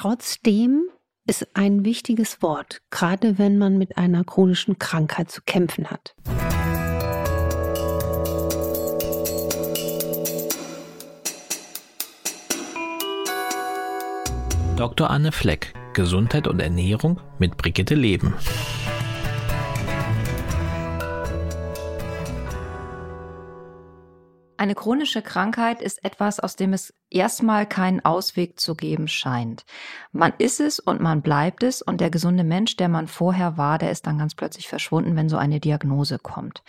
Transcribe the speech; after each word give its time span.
Trotzdem 0.00 0.88
ist 1.26 1.46
ein 1.52 1.84
wichtiges 1.84 2.40
Wort, 2.40 2.80
gerade 2.88 3.36
wenn 3.36 3.58
man 3.58 3.76
mit 3.76 3.98
einer 3.98 4.24
chronischen 4.24 4.78
Krankheit 4.78 5.30
zu 5.30 5.42
kämpfen 5.42 5.90
hat. 5.90 6.14
Dr. 14.78 15.10
Anne 15.10 15.32
Fleck, 15.32 15.74
Gesundheit 15.92 16.48
und 16.48 16.60
Ernährung 16.60 17.20
mit 17.38 17.58
Brigitte 17.58 17.94
Leben. 17.94 18.32
Eine 24.60 24.74
chronische 24.74 25.22
Krankheit 25.22 25.80
ist 25.80 26.04
etwas, 26.04 26.38
aus 26.38 26.54
dem 26.54 26.74
es 26.74 26.92
erstmal 27.08 27.64
keinen 27.64 28.04
Ausweg 28.04 28.60
zu 28.60 28.74
geben 28.74 29.08
scheint. 29.08 29.64
Man 30.12 30.34
ist 30.36 30.60
es 30.60 30.78
und 30.78 31.00
man 31.00 31.22
bleibt 31.22 31.62
es 31.62 31.80
und 31.80 32.02
der 32.02 32.10
gesunde 32.10 32.44
Mensch, 32.44 32.76
der 32.76 32.90
man 32.90 33.08
vorher 33.08 33.56
war, 33.56 33.78
der 33.78 33.90
ist 33.90 34.06
dann 34.06 34.18
ganz 34.18 34.34
plötzlich 34.34 34.68
verschwunden, 34.68 35.16
wenn 35.16 35.30
so 35.30 35.38
eine 35.38 35.60
Diagnose 35.60 36.18
kommt. 36.18 36.62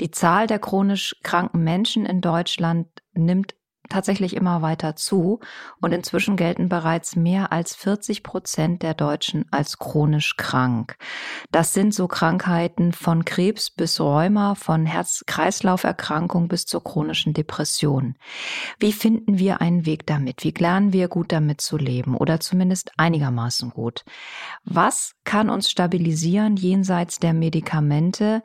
Die 0.00 0.10
Zahl 0.10 0.46
der 0.46 0.58
chronisch 0.58 1.16
kranken 1.22 1.62
Menschen 1.62 2.06
in 2.06 2.22
Deutschland 2.22 2.88
nimmt 3.12 3.54
tatsächlich 3.88 4.34
immer 4.34 4.62
weiter 4.62 4.96
zu 4.96 5.40
und 5.80 5.92
inzwischen 5.92 6.36
gelten 6.36 6.68
bereits 6.68 7.16
mehr 7.16 7.52
als 7.52 7.74
40 7.74 8.22
Prozent 8.22 8.82
der 8.82 8.94
Deutschen 8.94 9.46
als 9.50 9.78
chronisch 9.78 10.36
krank. 10.36 10.96
Das 11.50 11.74
sind 11.74 11.94
so 11.94 12.08
Krankheiten 12.08 12.92
von 12.92 13.24
Krebs 13.24 13.70
bis 13.70 14.00
Rheuma, 14.00 14.54
von 14.54 14.86
Herz-Kreislauf-Erkrankung 14.86 16.48
bis 16.48 16.66
zur 16.66 16.82
chronischen 16.82 17.34
Depression. 17.34 18.16
Wie 18.78 18.92
finden 18.92 19.38
wir 19.38 19.60
einen 19.60 19.86
Weg 19.86 20.06
damit? 20.06 20.44
Wie 20.44 20.54
lernen 20.56 20.92
wir 20.92 21.08
gut 21.08 21.32
damit 21.32 21.60
zu 21.60 21.76
leben 21.76 22.16
oder 22.16 22.40
zumindest 22.40 22.92
einigermaßen 22.96 23.70
gut? 23.70 24.04
Was 24.64 25.14
kann 25.24 25.50
uns 25.50 25.70
stabilisieren 25.70 26.56
jenseits 26.56 27.18
der 27.18 27.34
Medikamente? 27.34 28.42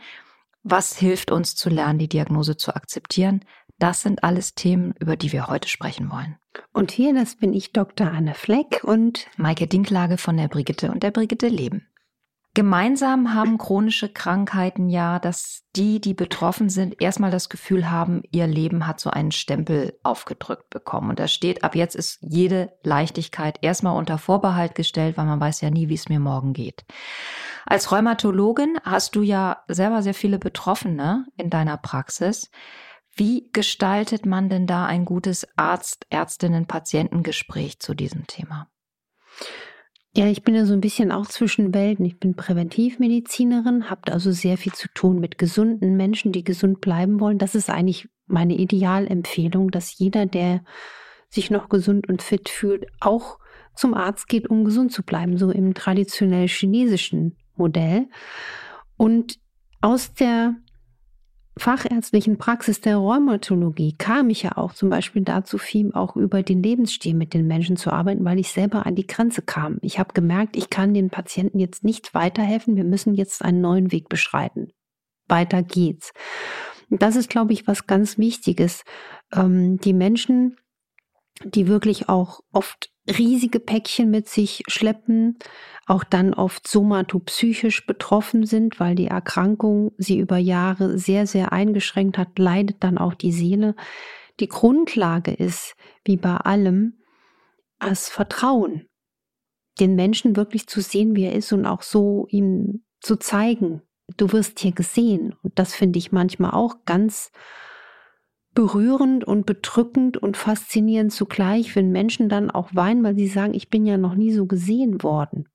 Was 0.64 0.98
hilft 0.98 1.32
uns 1.32 1.56
zu 1.56 1.70
lernen, 1.70 2.00
die 2.00 2.10
Diagnose 2.10 2.58
zu 2.58 2.76
akzeptieren? 2.76 3.46
Das 3.80 4.02
sind 4.02 4.24
alles 4.24 4.56
Themen, 4.56 4.94
über 5.00 5.16
die 5.16 5.32
wir 5.32 5.48
heute 5.48 5.70
sprechen 5.70 6.12
wollen. 6.12 6.38
Und 6.74 6.92
hier, 6.92 7.14
das 7.14 7.36
bin 7.36 7.54
ich 7.54 7.72
Dr. 7.72 8.12
Anne 8.12 8.34
Fleck 8.34 8.82
und 8.84 9.28
Maike 9.38 9.68
Dinklage 9.68 10.18
von 10.18 10.36
der 10.36 10.50
Brigitte 10.50 10.92
und 10.92 11.02
der 11.02 11.12
Brigitte 11.12 11.48
Leben. 11.48 11.88
Gemeinsam 12.56 13.36
haben 13.36 13.60
chronische 13.60 14.10
Krankheiten 14.10 14.90
ja, 14.90 15.20
dass 15.20 15.64
die, 15.76 16.02
die 16.02 16.16
betroffen 16.16 16.70
sind, 16.70 17.00
erstmal 17.00 17.30
das 17.30 17.48
Gefühl 17.48 17.92
haben, 17.92 18.24
ihr 18.32 18.48
Leben 18.48 18.88
hat 18.88 19.00
so 19.00 19.12
einen 19.12 19.32
Stempel 19.32 19.98
aufgedrückt 20.04 20.70
bekommen. 20.72 21.12
Und 21.12 21.20
da 21.20 21.28
steht, 21.28 21.64
ab 21.64 21.76
jetzt 21.76 21.96
ist 21.96 22.18
jede 22.22 22.74
Leichtigkeit 22.84 23.60
erstmal 23.62 23.96
unter 23.96 24.18
Vorbehalt 24.18 24.74
gestellt, 24.74 25.16
weil 25.16 25.26
man 25.26 25.40
weiß 25.40 25.62
ja 25.62 25.70
nie, 25.70 25.90
wie 25.90 25.94
es 25.94 26.10
mir 26.10 26.20
morgen 26.20 26.54
geht. 26.54 26.86
Als 27.66 27.92
Rheumatologin 27.92 28.80
hast 28.84 29.16
du 29.16 29.22
ja 29.22 29.64
selber 29.68 30.02
sehr 30.02 30.16
viele 30.16 30.40
Betroffene 30.40 31.28
in 31.38 31.52
deiner 31.52 31.78
Praxis. 31.78 32.50
Wie 33.16 33.50
gestaltet 33.52 34.26
man 34.26 34.50
denn 34.50 34.68
da 34.68 34.86
ein 34.86 35.06
gutes 35.06 35.48
Arzt, 35.58 36.06
Ärztinnen, 36.10 36.68
Patientengespräch 36.68 37.80
zu 37.80 37.94
diesem 37.94 38.28
Thema? 38.28 38.70
Ja, 40.16 40.26
ich 40.26 40.44
bin 40.44 40.56
ja 40.56 40.66
so 40.66 40.74
ein 40.74 40.82
bisschen 40.82 41.12
auch 41.12 41.28
zwischen 41.28 41.74
Welten. 41.74 42.06
Ich 42.06 42.20
bin 42.20 42.36
Präventivmedizinerin, 42.36 43.90
habe 43.90 44.12
also 44.12 44.32
sehr 44.32 44.58
viel 44.58 44.74
zu 44.74 44.88
tun 44.94 45.20
mit 45.20 45.38
gesunden 45.38 45.96
Menschen, 45.98 46.32
die 46.32 46.44
gesund 46.44 46.82
bleiben 46.82 47.20
wollen. 47.20 47.38
Das 47.38 47.56
ist 47.56 47.70
eigentlich 47.70 48.10
meine 48.26 48.56
Idealempfehlung, 48.56 49.70
dass 49.70 49.98
jeder, 49.98 50.26
der 50.26 50.64
sich 51.30 51.52
noch 51.52 51.70
gesund 51.70 52.10
und 52.10 52.24
fit 52.24 52.50
fühlt, 52.50 52.88
auch 53.00 53.38
zum 53.76 53.94
Arzt 53.94 54.28
geht, 54.28 54.50
um 54.50 54.66
gesund 54.66 54.92
zu 54.92 55.04
bleiben, 55.04 55.38
so 55.38 55.52
im 55.52 55.74
traditionell 55.74 56.48
chinesischen 56.48 57.38
Modell. 57.56 58.08
Und 58.98 59.40
aus 59.82 60.14
der 60.14 60.56
fachärztlichen 61.60 62.38
Praxis 62.38 62.82
der 62.82 62.98
Rheumatologie 62.98 63.96
kam 63.98 64.30
ich 64.30 64.44
ja 64.44 64.58
auch 64.58 64.74
zum 64.74 64.90
Beispiel 64.90 65.24
dazu, 65.24 65.58
viel 65.58 65.94
auch 65.94 66.16
über 66.16 66.42
den 66.42 66.64
Lebensstil 66.64 67.14
mit 67.14 67.34
den 67.34 67.48
Menschen 67.48 67.78
zu 67.78 67.92
arbeiten, 67.92 68.26
weil 68.26 68.40
ich 68.40 68.52
selber 68.52 68.86
an 68.86 68.96
die 68.96 69.08
Grenze 69.08 69.42
kam. 69.42 69.78
Ich 69.82 70.00
habe 70.00 70.14
gemerkt, 70.14 70.56
ich 70.56 70.70
kann 70.70 70.94
den 70.94 71.10
Patienten 71.10 71.60
jetzt 71.60 71.84
nicht 71.84 72.14
weiterhelfen. 72.14 72.76
Wir 72.76 72.84
müssen 72.84 73.14
jetzt 73.14 73.44
einen 73.44 73.62
neuen 73.62 73.92
Weg 73.92 74.10
beschreiten. 74.10 74.72
Weiter 75.28 75.62
geht's. 75.62 76.12
Das 76.90 77.16
ist, 77.16 77.30
glaube 77.30 77.54
ich, 77.54 77.68
was 77.68 77.86
ganz 77.86 78.18
Wichtiges. 78.18 78.84
Ähm, 79.32 79.78
die 79.78 79.94
Menschen, 79.94 80.58
die 81.44 81.68
wirklich 81.68 82.10
auch 82.10 82.42
oft 82.52 82.90
riesige 83.18 83.60
Päckchen 83.60 84.10
mit 84.12 84.28
sich 84.28 84.64
schleppen, 84.68 85.38
auch 85.86 86.04
dann 86.04 86.34
oft 86.34 86.68
somatopsychisch 86.68 87.86
betroffen 87.86 88.46
sind, 88.46 88.80
weil 88.80 88.96
die 88.96 89.08
Erkrankung 89.08 89.92
sie 89.98 90.20
über 90.20 90.38
Jahre 90.38 90.98
sehr, 90.98 91.26
sehr 91.26 91.52
eingeschränkt 91.52 92.18
hat, 92.18 92.38
leidet 92.38 92.84
dann 92.84 92.98
auch 92.98 93.16
die 93.16 93.32
Seele. 93.32 93.76
Die 94.40 94.48
Grundlage 94.48 95.32
ist, 95.32 95.76
wie 96.06 96.18
bei 96.18 96.36
allem, 96.36 97.00
das 97.80 98.10
Vertrauen, 98.10 98.88
den 99.80 99.96
Menschen 99.96 100.36
wirklich 100.36 100.68
zu 100.68 100.82
sehen, 100.82 101.16
wie 101.16 101.24
er 101.24 101.34
ist 101.34 101.52
und 101.54 101.66
auch 101.66 101.82
so 101.82 102.28
ihm 102.30 102.84
zu 103.00 103.16
zeigen, 103.16 103.82
du 104.18 104.32
wirst 104.32 104.60
hier 104.60 104.74
gesehen. 104.74 105.36
Und 105.42 105.58
das 105.58 105.74
finde 105.74 106.00
ich 106.00 106.12
manchmal 106.12 106.52
auch 106.52 106.76
ganz 106.86 107.32
berührend 108.60 109.24
und 109.24 109.46
bedrückend 109.46 110.18
und 110.18 110.36
faszinierend 110.36 111.14
zugleich, 111.14 111.78
wenn 111.78 111.94
Menschen 111.94 112.28
dann 112.28 112.52
auch 112.52 112.76
weinen, 112.76 113.06
weil 113.06 113.16
sie 113.16 113.30
sagen, 113.30 113.54
ich 113.54 113.70
bin 113.70 113.86
ja 113.86 113.96
noch 113.96 114.16
nie 114.16 114.34
so 114.34 114.48
gesehen 114.48 115.02
worden. 115.02 115.48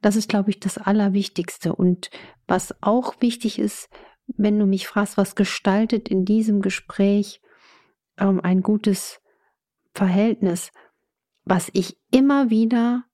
Das 0.00 0.16
ist, 0.16 0.28
glaube 0.28 0.50
ich, 0.50 0.58
das 0.58 0.76
Allerwichtigste. 0.76 1.72
Und 1.72 2.10
was 2.48 2.74
auch 2.82 3.14
wichtig 3.20 3.60
ist, 3.60 3.88
wenn 4.26 4.58
du 4.58 4.66
mich 4.66 4.88
fragst, 4.88 5.16
was 5.16 5.36
gestaltet 5.36 6.08
in 6.08 6.24
diesem 6.24 6.60
Gespräch 6.60 7.40
ähm, 8.18 8.40
ein 8.42 8.62
gutes 8.62 9.20
Verhältnis, 9.94 10.72
was 11.44 11.70
ich 11.74 11.96
immer 12.10 12.50
wieder 12.50 13.04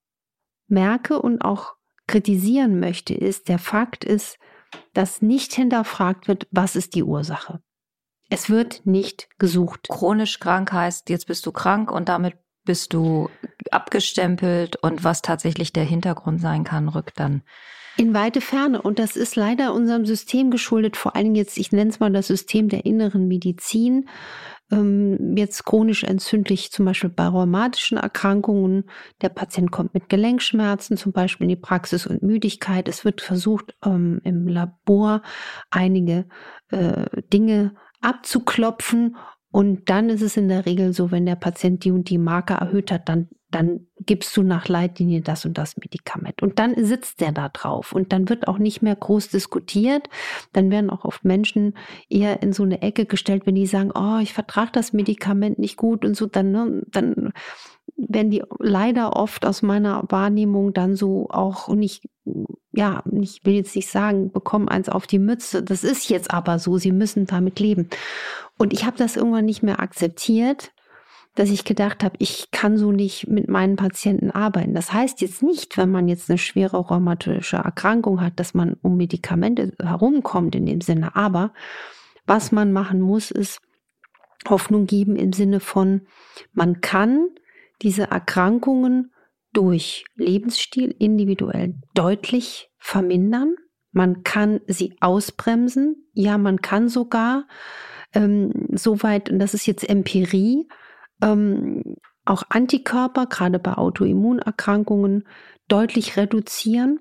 merke 0.68 1.20
und 1.20 1.42
auch 1.42 1.74
kritisieren 2.06 2.80
möchte, 2.80 3.12
ist, 3.12 3.50
der 3.50 3.58
Fakt 3.58 4.04
ist, 4.04 4.38
dass 4.94 5.20
nicht 5.20 5.52
hinterfragt 5.52 6.28
wird, 6.28 6.48
was 6.50 6.76
ist 6.76 6.94
die 6.94 7.04
Ursache. 7.04 7.60
Es 8.30 8.50
wird 8.50 8.84
nicht 8.84 9.28
gesucht. 9.38 9.88
Chronisch 9.88 10.40
krank 10.40 10.72
heißt, 10.72 11.08
jetzt 11.10 11.26
bist 11.26 11.46
du 11.46 11.52
krank 11.52 11.90
und 11.90 12.08
damit 12.08 12.36
bist 12.64 12.92
du 12.92 13.28
abgestempelt 13.70 14.76
und 14.76 15.04
was 15.04 15.22
tatsächlich 15.22 15.72
der 15.72 15.84
Hintergrund 15.84 16.40
sein 16.40 16.64
kann, 16.64 16.88
rückt 16.88 17.20
dann 17.20 17.42
in 17.96 18.14
weite 18.14 18.40
Ferne. 18.40 18.82
Und 18.82 18.98
das 18.98 19.16
ist 19.16 19.36
leider 19.36 19.72
unserem 19.72 20.04
System 20.04 20.50
geschuldet, 20.50 20.96
vor 20.96 21.14
allem 21.14 21.34
jetzt, 21.34 21.58
ich 21.58 21.72
nenne 21.72 21.90
es 21.90 22.00
mal 22.00 22.12
das 22.12 22.26
System 22.26 22.68
der 22.68 22.84
inneren 22.84 23.28
Medizin. 23.28 24.08
Ähm, 24.72 25.36
jetzt 25.36 25.64
chronisch 25.64 26.02
entzündlich, 26.02 26.72
zum 26.72 26.86
Beispiel 26.86 27.10
bei 27.10 27.26
rheumatischen 27.26 27.98
Erkrankungen. 27.98 28.84
Der 29.22 29.28
Patient 29.28 29.70
kommt 29.70 29.94
mit 29.94 30.08
Gelenkschmerzen 30.08 30.96
zum 30.96 31.12
Beispiel 31.12 31.44
in 31.44 31.50
die 31.50 31.56
Praxis 31.56 32.06
und 32.06 32.22
Müdigkeit. 32.22 32.88
Es 32.88 33.04
wird 33.04 33.20
versucht, 33.20 33.76
ähm, 33.84 34.20
im 34.24 34.48
Labor 34.48 35.22
einige 35.70 36.26
äh, 36.70 37.04
Dinge 37.32 37.76
abzuklopfen. 38.04 39.16
Und 39.50 39.88
dann 39.88 40.08
ist 40.08 40.22
es 40.22 40.36
in 40.36 40.48
der 40.48 40.66
Regel 40.66 40.92
so, 40.92 41.10
wenn 41.10 41.26
der 41.26 41.36
Patient 41.36 41.84
die 41.84 41.92
und 41.92 42.10
die 42.10 42.18
Marke 42.18 42.54
erhöht 42.54 42.90
hat, 42.90 43.08
dann, 43.08 43.28
dann 43.52 43.86
gibst 44.00 44.36
du 44.36 44.42
nach 44.42 44.66
Leitlinie 44.66 45.20
das 45.20 45.44
und 45.44 45.58
das 45.58 45.76
Medikament. 45.76 46.42
Und 46.42 46.58
dann 46.58 46.74
sitzt 46.84 47.20
der 47.20 47.30
da 47.30 47.48
drauf. 47.48 47.92
Und 47.92 48.12
dann 48.12 48.28
wird 48.28 48.48
auch 48.48 48.58
nicht 48.58 48.82
mehr 48.82 48.96
groß 48.96 49.28
diskutiert. 49.28 50.08
Dann 50.52 50.72
werden 50.72 50.90
auch 50.90 51.04
oft 51.04 51.24
Menschen 51.24 51.76
eher 52.08 52.42
in 52.42 52.52
so 52.52 52.64
eine 52.64 52.82
Ecke 52.82 53.06
gestellt, 53.06 53.46
wenn 53.46 53.54
die 53.54 53.66
sagen, 53.66 53.92
oh, 53.94 54.18
ich 54.20 54.34
vertrage 54.34 54.72
das 54.72 54.92
Medikament 54.92 55.60
nicht 55.60 55.76
gut 55.76 56.04
und 56.04 56.16
so, 56.16 56.26
dann, 56.26 56.50
ne, 56.50 56.82
dann 56.88 57.32
werden 57.96 58.30
die 58.30 58.42
leider 58.58 59.14
oft 59.14 59.46
aus 59.46 59.62
meiner 59.62 60.04
Wahrnehmung 60.08 60.72
dann 60.72 60.96
so 60.96 61.28
auch 61.30 61.68
nicht, 61.68 62.04
ja, 62.72 63.02
ich 63.20 63.44
will 63.44 63.54
jetzt 63.54 63.76
nicht 63.76 63.88
sagen, 63.88 64.32
bekommen 64.32 64.68
eins 64.68 64.88
auf 64.88 65.06
die 65.06 65.18
Mütze. 65.18 65.62
Das 65.62 65.84
ist 65.84 66.08
jetzt 66.08 66.30
aber 66.32 66.58
so, 66.58 66.78
sie 66.78 66.92
müssen 66.92 67.26
damit 67.26 67.60
leben. 67.60 67.88
Und 68.58 68.72
ich 68.72 68.84
habe 68.84 68.96
das 68.96 69.16
irgendwann 69.16 69.44
nicht 69.44 69.62
mehr 69.62 69.80
akzeptiert, 69.80 70.72
dass 71.34 71.50
ich 71.50 71.64
gedacht 71.64 72.04
habe, 72.04 72.14
ich 72.18 72.50
kann 72.52 72.76
so 72.76 72.92
nicht 72.92 73.26
mit 73.26 73.48
meinen 73.48 73.76
Patienten 73.76 74.30
arbeiten. 74.30 74.74
Das 74.74 74.92
heißt 74.92 75.20
jetzt 75.20 75.42
nicht, 75.42 75.76
wenn 75.76 75.90
man 75.90 76.08
jetzt 76.08 76.30
eine 76.30 76.38
schwere 76.38 76.78
rheumatische 76.78 77.56
Erkrankung 77.56 78.20
hat, 78.20 78.38
dass 78.38 78.54
man 78.54 78.76
um 78.82 78.96
Medikamente 78.96 79.72
herumkommt 79.80 80.54
in 80.54 80.66
dem 80.66 80.80
Sinne. 80.80 81.16
Aber 81.16 81.52
was 82.26 82.52
man 82.52 82.72
machen 82.72 83.00
muss, 83.00 83.30
ist 83.30 83.60
Hoffnung 84.48 84.86
geben 84.86 85.16
im 85.16 85.32
Sinne 85.32 85.58
von, 85.58 86.02
man 86.52 86.80
kann 86.80 87.28
diese 87.82 88.10
Erkrankungen 88.10 89.10
durch 89.54 90.04
Lebensstil 90.16 90.94
individuell 90.98 91.74
deutlich 91.94 92.70
vermindern. 92.78 93.54
Man 93.92 94.22
kann 94.24 94.60
sie 94.66 94.96
ausbremsen. 95.00 96.10
Ja, 96.12 96.36
man 96.36 96.60
kann 96.60 96.88
sogar 96.88 97.46
ähm, 98.12 98.52
soweit, 98.72 99.30
und 99.30 99.38
das 99.38 99.54
ist 99.54 99.66
jetzt 99.66 99.88
Empirie, 99.88 100.68
ähm, 101.22 101.96
auch 102.24 102.42
Antikörper, 102.48 103.26
gerade 103.26 103.58
bei 103.58 103.74
Autoimmunerkrankungen, 103.74 105.24
deutlich 105.68 106.16
reduzieren. 106.16 107.00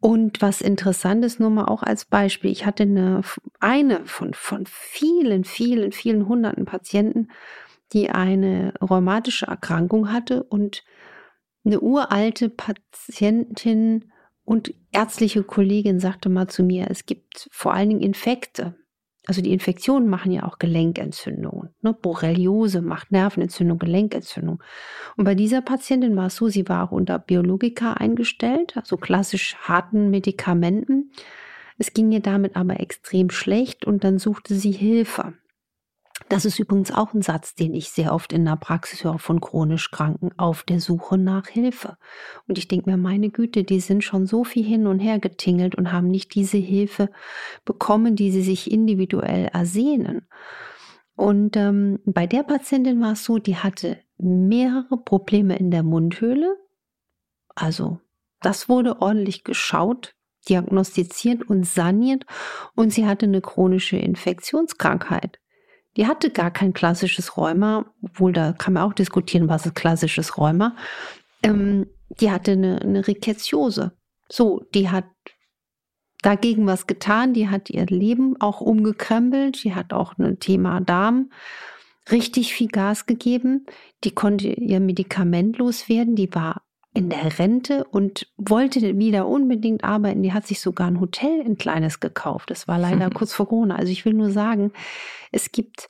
Und 0.00 0.42
was 0.42 0.60
interessant 0.60 1.24
ist, 1.24 1.38
nur 1.38 1.50
mal 1.50 1.66
auch 1.66 1.82
als 1.82 2.04
Beispiel, 2.04 2.50
ich 2.50 2.66
hatte 2.66 2.82
eine, 2.82 3.22
eine 3.60 4.04
von, 4.04 4.34
von 4.34 4.64
vielen, 4.66 5.44
vielen, 5.44 5.92
vielen 5.92 6.26
hunderten 6.26 6.64
Patienten, 6.64 7.28
die 7.92 8.10
eine 8.10 8.74
rheumatische 8.80 9.46
Erkrankung 9.46 10.12
hatte 10.12 10.42
und 10.42 10.82
eine 11.64 11.80
uralte 11.80 12.48
Patientin 12.48 14.12
und 14.44 14.74
ärztliche 14.90 15.42
Kollegin 15.44 16.00
sagte 16.00 16.28
mal 16.28 16.48
zu 16.48 16.62
mir, 16.62 16.86
es 16.90 17.06
gibt 17.06 17.48
vor 17.52 17.72
allen 17.72 17.88
Dingen 17.88 18.02
Infekte. 18.02 18.74
Also 19.26 19.40
die 19.40 19.52
Infektionen 19.52 20.08
machen 20.08 20.32
ja 20.32 20.42
auch 20.44 20.58
Gelenkentzündungen. 20.58 21.70
Ne? 21.80 21.92
Borreliose 21.92 22.82
macht 22.82 23.12
Nervenentzündung, 23.12 23.78
Gelenkentzündung. 23.78 24.60
Und 25.16 25.24
bei 25.24 25.36
dieser 25.36 25.62
Patientin 25.62 26.16
war 26.16 26.26
es 26.26 26.36
so, 26.36 26.48
sie 26.48 26.68
war 26.68 26.84
auch 26.84 26.90
unter 26.90 27.20
Biologika 27.20 27.92
eingestellt, 27.92 28.76
also 28.76 28.96
klassisch 28.96 29.54
harten 29.60 30.10
Medikamenten. 30.10 31.12
Es 31.78 31.92
ging 31.92 32.10
ihr 32.10 32.20
damit 32.20 32.56
aber 32.56 32.80
extrem 32.80 33.30
schlecht 33.30 33.84
und 33.84 34.02
dann 34.02 34.18
suchte 34.18 34.56
sie 34.56 34.72
Hilfe. 34.72 35.34
Das 36.28 36.44
ist 36.44 36.58
übrigens 36.58 36.92
auch 36.92 37.14
ein 37.14 37.22
Satz, 37.22 37.54
den 37.54 37.74
ich 37.74 37.90
sehr 37.90 38.12
oft 38.12 38.32
in 38.32 38.44
der 38.44 38.56
Praxis 38.56 39.04
höre 39.04 39.18
von 39.18 39.40
chronisch 39.40 39.90
Kranken 39.90 40.30
auf 40.38 40.62
der 40.62 40.80
Suche 40.80 41.18
nach 41.18 41.48
Hilfe. 41.48 41.96
Und 42.46 42.58
ich 42.58 42.68
denke 42.68 42.90
mir, 42.90 42.96
meine 42.96 43.30
Güte, 43.30 43.64
die 43.64 43.80
sind 43.80 44.04
schon 44.04 44.26
so 44.26 44.44
viel 44.44 44.64
hin 44.64 44.86
und 44.86 44.98
her 44.98 45.18
getingelt 45.18 45.74
und 45.74 45.92
haben 45.92 46.08
nicht 46.08 46.34
diese 46.34 46.58
Hilfe 46.58 47.10
bekommen, 47.64 48.16
die 48.16 48.30
sie 48.30 48.42
sich 48.42 48.70
individuell 48.70 49.46
ersehnen. 49.52 50.26
Und 51.14 51.56
ähm, 51.56 52.00
bei 52.04 52.26
der 52.26 52.42
Patientin 52.42 53.00
war 53.00 53.12
es 53.12 53.24
so, 53.24 53.38
die 53.38 53.56
hatte 53.56 53.98
mehrere 54.18 54.96
Probleme 54.96 55.56
in 55.56 55.70
der 55.70 55.82
Mundhöhle. 55.82 56.56
Also 57.54 58.00
das 58.40 58.68
wurde 58.68 59.00
ordentlich 59.00 59.44
geschaut, 59.44 60.14
diagnostiziert 60.48 61.48
und 61.48 61.64
saniert 61.66 62.24
und 62.74 62.92
sie 62.92 63.06
hatte 63.06 63.26
eine 63.26 63.40
chronische 63.40 63.96
Infektionskrankheit. 63.96 65.41
Die 65.96 66.06
hatte 66.06 66.30
gar 66.30 66.50
kein 66.50 66.72
klassisches 66.72 67.36
Rheuma, 67.36 67.84
obwohl 68.02 68.32
da 68.32 68.52
kann 68.52 68.74
man 68.74 68.84
auch 68.84 68.94
diskutieren, 68.94 69.48
was 69.48 69.66
ist 69.66 69.74
klassisches 69.74 70.38
Rheuma. 70.38 70.76
Ähm, 71.42 71.86
die 72.20 72.30
hatte 72.30 72.52
eine, 72.52 72.80
eine 72.80 73.06
Riketiose. 73.06 73.92
So, 74.28 74.64
die 74.74 74.90
hat 74.90 75.04
dagegen 76.22 76.66
was 76.66 76.86
getan, 76.86 77.34
die 77.34 77.48
hat 77.48 77.68
ihr 77.68 77.84
Leben 77.86 78.40
auch 78.40 78.60
umgekrempelt, 78.60 79.62
die 79.64 79.74
hat 79.74 79.92
auch 79.92 80.16
ein 80.18 80.38
Thema 80.38 80.80
Darm 80.80 81.30
richtig 82.10 82.54
viel 82.54 82.68
Gas 82.68 83.06
gegeben, 83.06 83.66
die 84.04 84.12
konnte 84.12 84.48
ihr 84.48 84.80
Medikament 84.80 85.58
loswerden, 85.58 86.16
die 86.16 86.34
war 86.34 86.62
in 86.94 87.08
der 87.08 87.38
Rente 87.38 87.84
und 87.84 88.26
wollte 88.36 88.98
wieder 88.98 89.26
unbedingt 89.26 89.82
arbeiten. 89.82 90.22
Die 90.22 90.32
hat 90.32 90.46
sich 90.46 90.60
sogar 90.60 90.88
ein 90.88 91.00
Hotel 91.00 91.40
in 91.40 91.56
Kleines 91.56 92.00
gekauft. 92.00 92.50
Das 92.50 92.68
war 92.68 92.78
leider 92.78 93.08
kurz 93.14 93.32
vor 93.32 93.48
Corona. 93.48 93.76
Also 93.76 93.90
ich 93.90 94.04
will 94.04 94.12
nur 94.12 94.30
sagen, 94.30 94.72
es 95.30 95.52
gibt, 95.52 95.88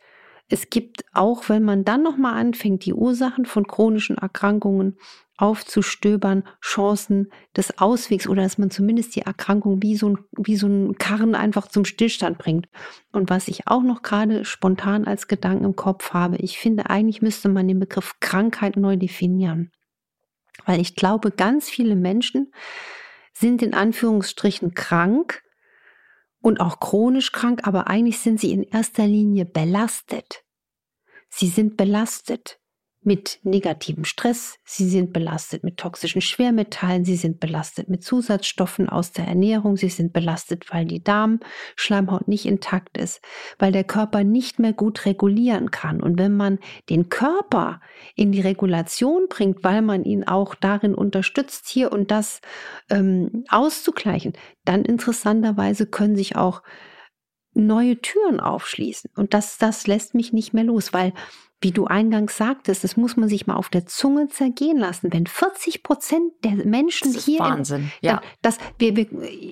es 0.49 0.71
gibt 0.71 1.05
auch, 1.13 1.49
wenn 1.49 1.65
man 1.65 1.85
dann 1.85 2.03
nochmal 2.03 2.35
anfängt, 2.35 2.85
die 2.85 2.95
Ursachen 2.95 3.47
von 3.47 3.67
chronischen 3.67 4.17
Erkrankungen 4.17 4.97
aufzustöbern, 5.37 6.45
Chancen 6.61 7.33
des 7.57 7.79
Auswegs 7.79 8.29
oder 8.29 8.45
dass 8.45 8.59
man 8.59 8.71
zumindest 8.71 9.17
die 9.17 9.23
Erkrankung 9.23 9.83
wie 9.83 9.97
so 9.97 10.11
ein, 10.11 10.19
wie 10.37 10.55
so 10.55 10.69
ein 10.69 10.99
Karren 10.99 11.35
einfach 11.35 11.67
zum 11.67 11.85
Stillstand 11.85 12.39
bringt. 12.39 12.69
Und 13.11 13.29
was 13.29 13.49
ich 13.49 13.67
auch 13.67 13.83
noch 13.83 14.03
gerade 14.03 14.45
spontan 14.45 15.05
als 15.05 15.27
Gedanken 15.27 15.65
im 15.65 15.75
Kopf 15.75 16.13
habe, 16.13 16.37
ich 16.37 16.59
finde, 16.59 16.91
eigentlich 16.91 17.23
müsste 17.23 17.49
man 17.49 17.67
den 17.67 17.81
Begriff 17.81 18.21
Krankheit 18.21 18.77
neu 18.77 18.97
definieren. 18.97 19.73
Weil 20.65 20.81
ich 20.81 20.95
glaube, 20.95 21.31
ganz 21.31 21.69
viele 21.69 21.97
Menschen 21.97 22.53
sind 23.33 23.63
in 23.63 23.75
Anführungsstrichen 23.75 24.75
krank 24.75 25.43
und 26.41 26.61
auch 26.61 26.81
chronisch 26.81 27.33
krank, 27.33 27.61
aber 27.65 27.89
eigentlich 27.89 28.19
sind 28.19 28.41
sie 28.41 28.53
in 28.53 28.63
erster 28.63 29.07
Linie 29.07 29.45
belastet. 29.45 30.45
Sie 31.29 31.49
sind 31.49 31.77
belastet 31.77 32.62
mit 33.05 33.41
negativem 33.43 34.05
Stress, 34.05 34.59
sie 34.65 34.89
sind 34.89 35.13
belastet 35.13 35.65
mit 35.65 35.77
toxischen 35.77 36.21
Schwermetallen, 36.21 37.05
sie 37.05 37.17
sind 37.17 37.41
belastet 37.41 37.89
mit 37.89 38.05
Zusatzstoffen 38.05 38.89
aus 38.89 39.11
der 39.11 39.27
Ernährung, 39.27 39.77
sie 39.77 39.89
sind 39.89 40.13
belastet, 40.13 40.73
weil 40.73 40.85
die 40.85 41.03
Darmschleimhaut 41.03 42.29
nicht 42.29 42.47
intakt 42.47 42.97
ist, 42.97 43.21
weil 43.59 43.73
der 43.73 43.83
Körper 43.83 44.23
nicht 44.23 44.61
mehr 44.61 44.73
gut 44.73 45.05
regulieren 45.05 45.73
kann. 45.73 46.01
Und 46.01 46.19
wenn 46.19 46.37
man 46.37 46.61
den 46.91 47.09
Körper 47.09 47.81
in 48.15 48.31
die 48.31 48.41
Regulation 48.41 49.27
bringt, 49.29 49.65
weil 49.65 49.83
man 49.83 50.05
ihn 50.05 50.25
auch 50.25 50.55
darin 50.55 50.95
unterstützt, 50.95 51.69
hier 51.69 51.91
und 51.91 52.13
das 52.13 52.41
ähm, 52.89 53.45
auszugleichen, 53.49 54.35
dann 54.65 54.85
interessanterweise 54.85 55.87
können 55.87 56.15
sich 56.15 56.37
auch 56.37 56.63
neue 57.55 58.01
Türen 58.01 58.41
aufschließen. 58.41 59.11
Und 59.17 59.35
das, 59.35 59.59
das 59.59 59.87
lässt 59.87 60.15
mich 60.15 60.33
nicht 60.33 60.55
mehr 60.55 60.65
los, 60.65 60.93
weil 60.93 61.13
wie 61.63 61.71
du 61.71 61.87
eingangs 61.87 62.37
sagtest, 62.37 62.85
das 62.85 62.97
muss 62.97 63.17
man 63.17 63.29
sich 63.29 63.47
mal 63.47 63.55
auf 63.55 63.69
der 63.69 63.87
Zunge 63.87 64.29
zergehen 64.29 64.79
lassen. 64.79 65.13
Wenn 65.13 65.27
40 65.27 65.83
Prozent 65.83 66.33
der 66.45 66.53
Menschen 66.67 67.13
das 67.13 67.25
hier. 67.25 67.41
Wahnsinn, 67.41 67.91
in, 68.01 68.09
ja. 68.09 68.21
Das, 68.43 68.59
wir, 68.79 68.97
wir, 68.97 69.07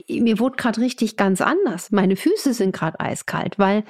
mir 0.08 0.38
wurde 0.38 0.56
gerade 0.56 0.80
richtig 0.80 1.16
ganz 1.16 1.40
anders. 1.40 1.90
Meine 1.90 2.16
Füße 2.16 2.52
sind 2.54 2.74
gerade 2.74 3.00
eiskalt, 3.00 3.58
weil 3.58 3.84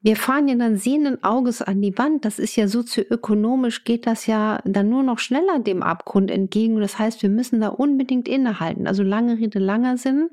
wir 0.00 0.16
fahren 0.16 0.46
ja 0.46 0.54
dann 0.54 0.76
sehenden 0.76 1.24
Auges 1.24 1.62
an 1.62 1.82
die 1.82 1.96
Wand. 1.98 2.24
Das 2.24 2.38
ist 2.38 2.54
ja 2.54 2.68
sozioökonomisch, 2.68 3.84
geht 3.84 4.06
das 4.06 4.26
ja 4.26 4.60
dann 4.64 4.88
nur 4.88 5.02
noch 5.02 5.18
schneller 5.18 5.58
dem 5.58 5.82
Abgrund 5.82 6.30
entgegen. 6.30 6.78
Das 6.80 6.98
heißt, 6.98 7.22
wir 7.22 7.28
müssen 7.28 7.60
da 7.60 7.68
unbedingt 7.68 8.28
innehalten. 8.28 8.86
Also 8.86 9.02
lange 9.02 9.38
Rede, 9.38 9.58
langer 9.58 9.96
Sinn. 9.96 10.30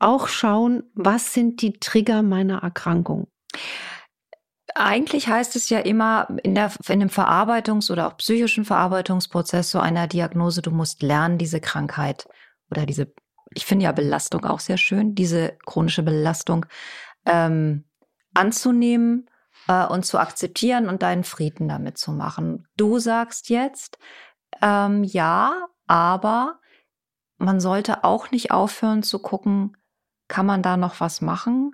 Auch 0.00 0.26
schauen, 0.26 0.82
was 0.94 1.34
sind 1.34 1.62
die 1.62 1.74
Trigger 1.74 2.22
meiner 2.22 2.64
Erkrankung. 2.64 3.28
Eigentlich 4.74 5.28
heißt 5.28 5.56
es 5.56 5.68
ja 5.70 5.80
immer 5.80 6.28
in, 6.42 6.54
der, 6.54 6.72
in 6.88 7.00
dem 7.00 7.08
Verarbeitungs- 7.08 7.90
oder 7.90 8.06
auch 8.06 8.16
psychischen 8.16 8.64
Verarbeitungsprozess 8.64 9.70
so 9.70 9.80
einer 9.80 10.06
Diagnose, 10.06 10.62
du 10.62 10.70
musst 10.70 11.02
lernen, 11.02 11.38
diese 11.38 11.60
Krankheit 11.60 12.28
oder 12.70 12.86
diese, 12.86 13.12
ich 13.54 13.66
finde 13.66 13.84
ja 13.84 13.92
Belastung 13.92 14.44
auch 14.44 14.60
sehr 14.60 14.78
schön, 14.78 15.14
diese 15.14 15.58
chronische 15.66 16.02
Belastung 16.02 16.66
ähm, 17.26 17.84
anzunehmen 18.34 19.28
äh, 19.68 19.84
und 19.86 20.06
zu 20.06 20.18
akzeptieren 20.18 20.88
und 20.88 21.02
deinen 21.02 21.24
Frieden 21.24 21.68
damit 21.68 21.98
zu 21.98 22.12
machen. 22.12 22.66
Du 22.76 22.98
sagst 22.98 23.48
jetzt, 23.48 23.98
ähm, 24.62 25.04
ja, 25.04 25.66
aber 25.86 26.60
man 27.36 27.60
sollte 27.60 28.04
auch 28.04 28.30
nicht 28.30 28.52
aufhören 28.52 29.02
zu 29.02 29.18
gucken, 29.18 29.76
kann 30.28 30.46
man 30.46 30.62
da 30.62 30.76
noch 30.76 31.00
was 31.00 31.20
machen? 31.20 31.72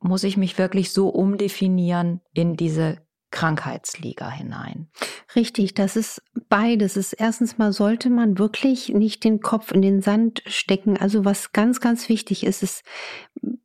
Muss 0.00 0.24
ich 0.24 0.36
mich 0.36 0.58
wirklich 0.58 0.92
so 0.92 1.08
umdefinieren 1.08 2.20
in 2.32 2.56
diese 2.56 2.98
Krankheitsliga 3.30 4.30
hinein. 4.30 4.88
Richtig, 5.36 5.74
das 5.74 5.96
ist 5.96 6.22
beides. 6.48 6.96
Ist 6.96 7.12
erstens 7.12 7.58
mal 7.58 7.72
sollte 7.72 8.08
man 8.08 8.38
wirklich 8.38 8.88
nicht 8.88 9.24
den 9.24 9.40
Kopf 9.40 9.70
in 9.72 9.82
den 9.82 10.00
Sand 10.00 10.42
stecken. 10.46 10.96
Also 10.96 11.24
was 11.24 11.52
ganz, 11.52 11.80
ganz 11.80 12.08
wichtig 12.08 12.44
ist, 12.44 12.62
ist 12.62 12.82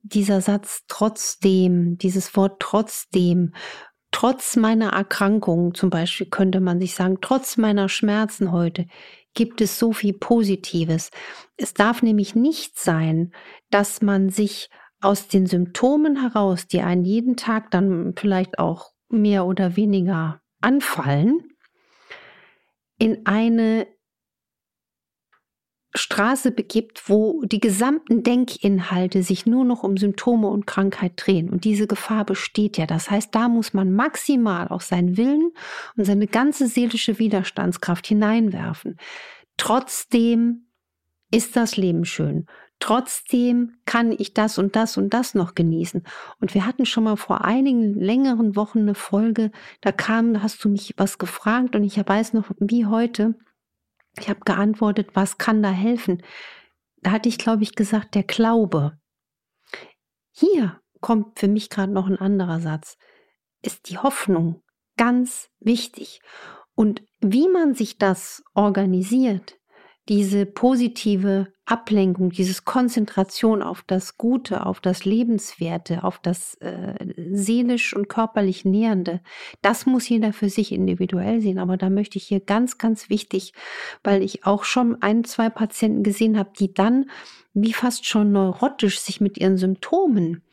dieser 0.02 0.42
Satz 0.42 0.84
trotzdem, 0.88 1.98
dieses 1.98 2.36
Wort 2.36 2.60
trotzdem. 2.60 3.54
Trotz 4.12 4.58
meiner 4.58 4.90
Erkrankung 4.90 5.74
zum 5.74 5.90
Beispiel 5.90 6.28
könnte 6.28 6.60
man 6.60 6.80
sich 6.80 6.94
sagen, 6.94 7.18
trotz 7.22 7.58
meiner 7.58 7.90
Schmerzen 7.90 8.52
heute 8.52 8.86
gibt 9.34 9.62
es 9.62 9.80
so 9.80 9.94
viel 9.94 10.13
Positives. 10.13 11.10
Es 11.58 11.74
darf 11.74 12.04
nämlich 12.04 12.36
nicht 12.36 12.78
sein, 12.78 13.34
dass 13.72 14.02
man 14.02 14.30
sich 14.30 14.70
aus 15.04 15.28
den 15.28 15.46
Symptomen 15.46 16.22
heraus, 16.22 16.68
die 16.68 16.82
einen 16.82 17.04
jeden 17.04 17.36
Tag 17.36 17.72
dann 17.72 18.14
vielleicht 18.18 18.60
auch 18.60 18.92
mehr 19.10 19.46
oder 19.46 19.76
weniger 19.76 20.42
anfallen, 20.62 21.44
in 22.98 23.26
eine 23.26 23.88
Straße 25.96 26.52
begibt, 26.52 27.08
wo 27.08 27.44
die 27.46 27.60
gesamten 27.60 28.24
Denkinhalte 28.24 29.22
sich 29.22 29.46
nur 29.46 29.64
noch 29.64 29.84
um 29.84 29.98
Symptome 29.98 30.48
und 30.48 30.66
Krankheit 30.66 31.14
drehen. 31.18 31.50
Und 31.50 31.66
diese 31.66 31.86
Gefahr 31.86 32.26
besteht 32.26 32.78
ja. 32.78 32.88
Das 32.88 33.12
heißt, 33.12 33.36
da 33.36 33.48
muss 33.48 33.74
man 33.74 33.94
maximal 33.94 34.70
auch 34.70 34.82
seinen 34.82 35.18
Willen 35.18 35.52
und 35.96 36.06
seine 36.06 36.26
ganze 36.26 36.68
seelische 36.68 37.20
Widerstandskraft 37.20 38.08
hineinwerfen. 38.08 38.98
Trotzdem 39.58 40.68
ist 41.30 41.56
das 41.56 41.78
Leben 41.78 42.06
schön 42.06 42.48
trotzdem 42.80 43.77
kann 43.86 44.12
ich 44.12 44.34
das 44.34 44.58
und 44.58 44.75
das 44.75 44.98
und 44.98 45.13
das 45.13 45.36
noch 45.36 45.56
genießen. 45.56 46.03
Und 46.39 46.53
wir 46.53 46.65
hatten 46.65 46.86
schon 46.86 47.06
mal 47.06 47.15
vor 47.15 47.46
einigen 47.46 47.94
längeren 47.94 48.56
Wochen 48.56 48.80
eine 48.80 48.96
Folge, 48.96 49.51
da 49.82 49.92
kam, 49.92 50.34
da 50.34 50.42
hast 50.42 50.63
du 50.63 50.70
mich 50.70 50.94
was 50.98 51.18
gefragt 51.18 51.75
und 51.75 51.84
ich 51.84 51.98
weiß 51.98 52.34
noch 52.34 52.51
wie 52.60 52.86
heute, 52.86 53.36
ich 54.20 54.30
habe 54.30 54.42
geantwortet, 54.46 55.12
was 55.13 55.38
kann 55.38 55.63
da 55.63 55.72
helfen? 55.72 56.22
Da 57.01 57.12
hatte 57.12 57.30
ich, 57.30 57.38
glaube 57.38 57.63
ich, 57.63 57.75
gesagt, 57.75 58.15
der 58.15 58.24
Glaube. 58.24 58.98
Hier 60.32 60.80
kommt 61.01 61.39
für 61.39 61.48
mich 61.48 61.70
gerade 61.70 61.92
noch 61.92 62.08
ein 62.08 62.18
anderer 62.18 62.60
Satz, 62.60 62.98
ist 63.62 63.89
die 63.89 63.98
Hoffnung. 63.98 64.62
ganz 64.96 65.50
wichtig. 65.60 66.22
Und 66.75 67.03
wie 67.20 67.48
man 67.48 67.74
sich 67.74 67.98
das 67.98 68.44
organisiert, 68.53 69.58
diese 70.10 70.46
positive 70.46 71.48
Ablenkung, 71.66 72.30
dieses 72.32 72.66
Konzentration 72.66 73.62
auf 73.62 73.84
das 73.88 74.18
Gute, 74.18 74.66
auf 74.66 74.82
das 74.82 75.06
Lebenswerte, 75.06 76.04
auf 76.04 76.20
das 76.20 76.56
äh, 76.56 76.96
seelisch 77.32 77.96
und 77.96 78.10
körperlich 78.10 78.66
Nähernde, 78.66 79.22
das 79.62 79.86
muss 79.86 80.10
jeder 80.10 80.34
für 80.34 80.50
sich 80.50 80.74
individuell 80.74 81.40
sehen. 81.40 81.60
Aber 81.60 81.78
da 81.78 81.90
möchte 81.90 82.18
ich 82.18 82.26
hier 82.26 82.42
ganz, 82.42 82.78
ganz 82.78 83.10
wichtig, 83.10 83.54
weil 84.04 84.24
ich 84.24 84.46
auch 84.46 84.66
schon 84.66 85.02
ein, 85.02 85.24
zwei 85.24 85.50
Patienten 85.50 86.04
gesehen 86.04 86.38
habe, 86.38 86.52
die 86.60 86.74
dann 86.74 87.06
wie 87.54 87.74
fast 87.74 88.06
schon 88.06 88.32
neurotisch 88.34 89.00
sich 89.00 89.22
mit 89.22 89.38
ihren 89.38 89.58
Symptomen 89.58 90.44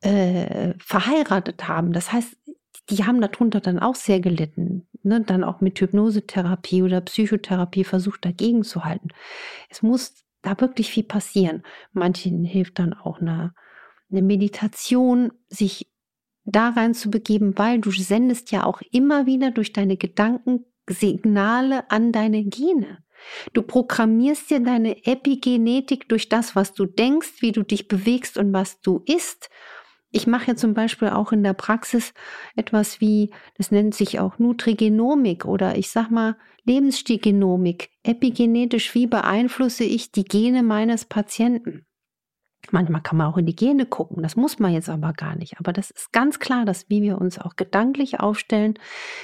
äh, 0.00 0.74
verheiratet 0.78 1.68
haben. 1.68 1.92
Das 1.92 2.12
heißt, 2.12 2.36
die 2.90 3.04
haben 3.04 3.20
darunter 3.20 3.60
dann 3.60 3.78
auch 3.78 3.94
sehr 3.94 4.20
gelitten. 4.20 4.86
Ne? 5.02 5.20
Dann 5.20 5.44
auch 5.44 5.60
mit 5.60 5.80
Hypnosetherapie 5.80 6.82
oder 6.82 7.00
Psychotherapie 7.00 7.84
versucht 7.84 8.24
dagegen 8.24 8.62
zu 8.62 8.84
halten. 8.84 9.08
Es 9.68 9.82
muss 9.82 10.24
da 10.42 10.60
wirklich 10.60 10.90
viel 10.90 11.04
passieren. 11.04 11.62
Manchen 11.92 12.44
hilft 12.44 12.78
dann 12.78 12.94
auch 12.94 13.20
eine, 13.20 13.54
eine 14.10 14.22
Meditation, 14.22 15.32
sich 15.48 15.90
da 16.44 16.68
rein 16.68 16.94
zu 16.94 17.10
begeben, 17.10 17.58
weil 17.58 17.80
du 17.80 17.90
sendest 17.90 18.52
ja 18.52 18.64
auch 18.64 18.80
immer 18.92 19.26
wieder 19.26 19.50
durch 19.50 19.72
deine 19.72 19.96
Gedanken 19.96 20.64
Signale 20.88 21.90
an 21.90 22.12
deine 22.12 22.44
Gene. 22.44 22.98
Du 23.52 23.62
programmierst 23.62 24.50
dir 24.50 24.60
deine 24.60 25.04
Epigenetik 25.04 26.08
durch 26.08 26.28
das, 26.28 26.54
was 26.54 26.74
du 26.74 26.86
denkst, 26.86 27.40
wie 27.40 27.50
du 27.50 27.62
dich 27.62 27.88
bewegst 27.88 28.38
und 28.38 28.52
was 28.52 28.80
du 28.80 29.02
isst. 29.06 29.50
Ich 30.10 30.26
mache 30.26 30.48
ja 30.48 30.56
zum 30.56 30.72
Beispiel 30.74 31.08
auch 31.08 31.32
in 31.32 31.42
der 31.42 31.52
Praxis 31.52 32.14
etwas 32.54 33.00
wie, 33.00 33.30
das 33.56 33.70
nennt 33.70 33.94
sich 33.94 34.20
auch 34.20 34.38
Nutrigenomik 34.38 35.44
oder 35.44 35.76
ich 35.76 35.90
sag 35.90 36.10
mal 36.10 36.36
Lebensstilgenomik. 36.64 37.90
Epigenetisch, 38.02 38.94
wie 38.94 39.06
beeinflusse 39.06 39.84
ich 39.84 40.12
die 40.12 40.24
Gene 40.24 40.62
meines 40.62 41.04
Patienten? 41.04 41.86
Manchmal 42.72 43.00
kann 43.00 43.18
man 43.18 43.28
auch 43.28 43.36
in 43.36 43.46
die 43.46 43.54
Gene 43.54 43.86
gucken, 43.86 44.22
das 44.22 44.34
muss 44.34 44.58
man 44.58 44.72
jetzt 44.72 44.88
aber 44.88 45.12
gar 45.12 45.36
nicht. 45.36 45.58
Aber 45.60 45.72
das 45.72 45.90
ist 45.90 46.12
ganz 46.12 46.40
klar, 46.40 46.64
dass 46.64 46.88
wie 46.90 47.02
wir 47.02 47.20
uns 47.20 47.38
auch 47.38 47.54
gedanklich 47.54 48.18
aufstellen, 48.18 48.74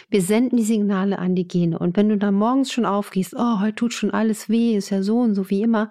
wir 0.09 0.23
senden 0.23 0.57
die 0.57 0.63
Signale 0.63 1.19
an 1.19 1.35
die 1.35 1.49
Gene. 1.49 1.79
Und 1.79 1.97
wenn 1.97 2.09
du 2.09 2.17
da 2.17 2.31
morgens 2.31 2.73
schon 2.73 2.87
aufgehst, 2.87 3.35
oh, 3.37 3.61
heute 3.61 3.75
tut 3.75 3.95
schon 3.95 4.13
alles 4.13 4.49
weh, 4.49 4.77
ist 4.77 4.91
ja 4.91 5.03
so 5.03 5.19
und 5.19 5.35
so 5.35 5.51
wie 5.51 5.63
immer, 5.63 5.91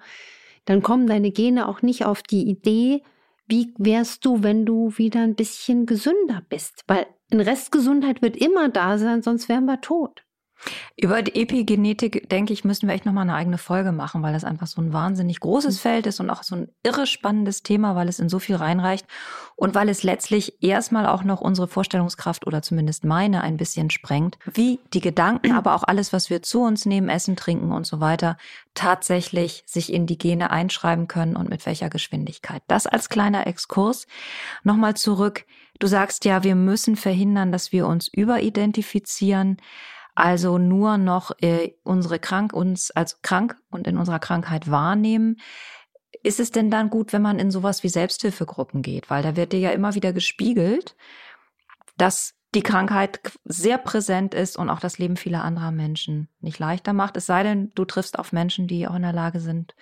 dann 0.64 0.82
kommen 0.82 1.06
deine 1.06 1.30
Gene 1.30 1.68
auch 1.68 1.82
nicht 1.82 2.06
auf 2.06 2.22
die 2.22 2.48
Idee, 2.48 3.02
wie 3.52 3.74
wärst 3.76 4.24
du, 4.24 4.42
wenn 4.42 4.64
du 4.64 4.96
wieder 4.96 5.20
ein 5.20 5.34
bisschen 5.34 5.84
gesünder 5.84 6.42
bist? 6.48 6.84
Weil 6.86 7.06
ein 7.30 7.40
Restgesundheit 7.40 8.22
wird 8.22 8.34
immer 8.34 8.70
da 8.70 8.96
sein, 8.96 9.20
sonst 9.20 9.50
wären 9.50 9.66
wir 9.66 9.82
tot. 9.82 10.24
Über 10.96 11.22
die 11.22 11.40
Epigenetik, 11.40 12.28
denke 12.30 12.52
ich, 12.52 12.64
müssen 12.64 12.88
wir 12.88 12.94
echt 12.94 13.06
nochmal 13.06 13.22
eine 13.22 13.34
eigene 13.34 13.58
Folge 13.58 13.92
machen, 13.92 14.22
weil 14.22 14.32
das 14.32 14.44
einfach 14.44 14.66
so 14.66 14.80
ein 14.80 14.92
wahnsinnig 14.92 15.40
großes 15.40 15.76
mhm. 15.76 15.80
Feld 15.80 16.06
ist 16.06 16.20
und 16.20 16.30
auch 16.30 16.42
so 16.42 16.54
ein 16.54 16.68
irre 16.82 17.06
spannendes 17.06 17.62
Thema, 17.62 17.96
weil 17.96 18.08
es 18.08 18.18
in 18.18 18.28
so 18.28 18.38
viel 18.38 18.56
reinreicht 18.56 19.06
und 19.56 19.74
weil 19.74 19.88
es 19.88 20.02
letztlich 20.02 20.62
erstmal 20.62 21.06
auch 21.06 21.24
noch 21.24 21.40
unsere 21.40 21.68
Vorstellungskraft 21.68 22.46
oder 22.46 22.62
zumindest 22.62 23.04
meine 23.04 23.42
ein 23.42 23.56
bisschen 23.56 23.90
sprengt, 23.90 24.38
wie 24.52 24.80
die 24.92 25.00
Gedanken, 25.00 25.52
aber 25.56 25.74
auch 25.74 25.84
alles, 25.84 26.12
was 26.12 26.30
wir 26.30 26.42
zu 26.42 26.62
uns 26.62 26.86
nehmen, 26.86 27.08
essen, 27.08 27.36
trinken 27.36 27.72
und 27.72 27.86
so 27.86 28.00
weiter, 28.00 28.36
tatsächlich 28.74 29.64
sich 29.66 29.92
in 29.92 30.06
die 30.06 30.18
Gene 30.18 30.50
einschreiben 30.50 31.08
können 31.08 31.36
und 31.36 31.48
mit 31.48 31.66
welcher 31.66 31.90
Geschwindigkeit. 31.90 32.62
Das 32.68 32.86
als 32.86 33.08
kleiner 33.08 33.46
Exkurs. 33.46 34.06
Nochmal 34.62 34.94
zurück. 34.94 35.44
Du 35.78 35.86
sagst 35.86 36.24
ja, 36.24 36.44
wir 36.44 36.54
müssen 36.54 36.96
verhindern, 36.96 37.50
dass 37.50 37.72
wir 37.72 37.86
uns 37.86 38.06
überidentifizieren 38.08 39.56
also 40.14 40.58
nur 40.58 40.98
noch 40.98 41.32
äh, 41.40 41.72
unsere 41.82 42.18
krank 42.18 42.52
uns 42.52 42.90
als 42.90 43.22
krank 43.22 43.56
und 43.70 43.86
in 43.86 43.96
unserer 43.96 44.18
Krankheit 44.18 44.70
wahrnehmen. 44.70 45.38
Ist 46.22 46.40
es 46.40 46.50
denn 46.50 46.70
dann 46.70 46.90
gut, 46.90 47.12
wenn 47.12 47.22
man 47.22 47.38
in 47.38 47.50
sowas 47.50 47.82
wie 47.82 47.88
Selbsthilfegruppen 47.88 48.82
geht? 48.82 49.10
Weil 49.10 49.22
da 49.22 49.36
wird 49.36 49.52
dir 49.52 49.60
ja 49.60 49.70
immer 49.70 49.94
wieder 49.94 50.12
gespiegelt, 50.12 50.96
dass 51.96 52.34
die 52.54 52.62
Krankheit 52.62 53.20
sehr 53.44 53.78
präsent 53.78 54.34
ist 54.34 54.58
und 54.58 54.68
auch 54.68 54.80
das 54.80 54.98
Leben 54.98 55.16
vieler 55.16 55.42
anderer 55.42 55.70
Menschen 55.70 56.28
nicht 56.40 56.58
leichter 56.58 56.92
macht. 56.92 57.16
Es 57.16 57.26
sei 57.26 57.42
denn, 57.42 57.72
du 57.74 57.86
triffst 57.86 58.18
auf 58.18 58.32
Menschen, 58.32 58.66
die 58.66 58.86
auch 58.86 58.94
in 58.94 59.02
der 59.02 59.14
Lage 59.14 59.40
sind, 59.40 59.74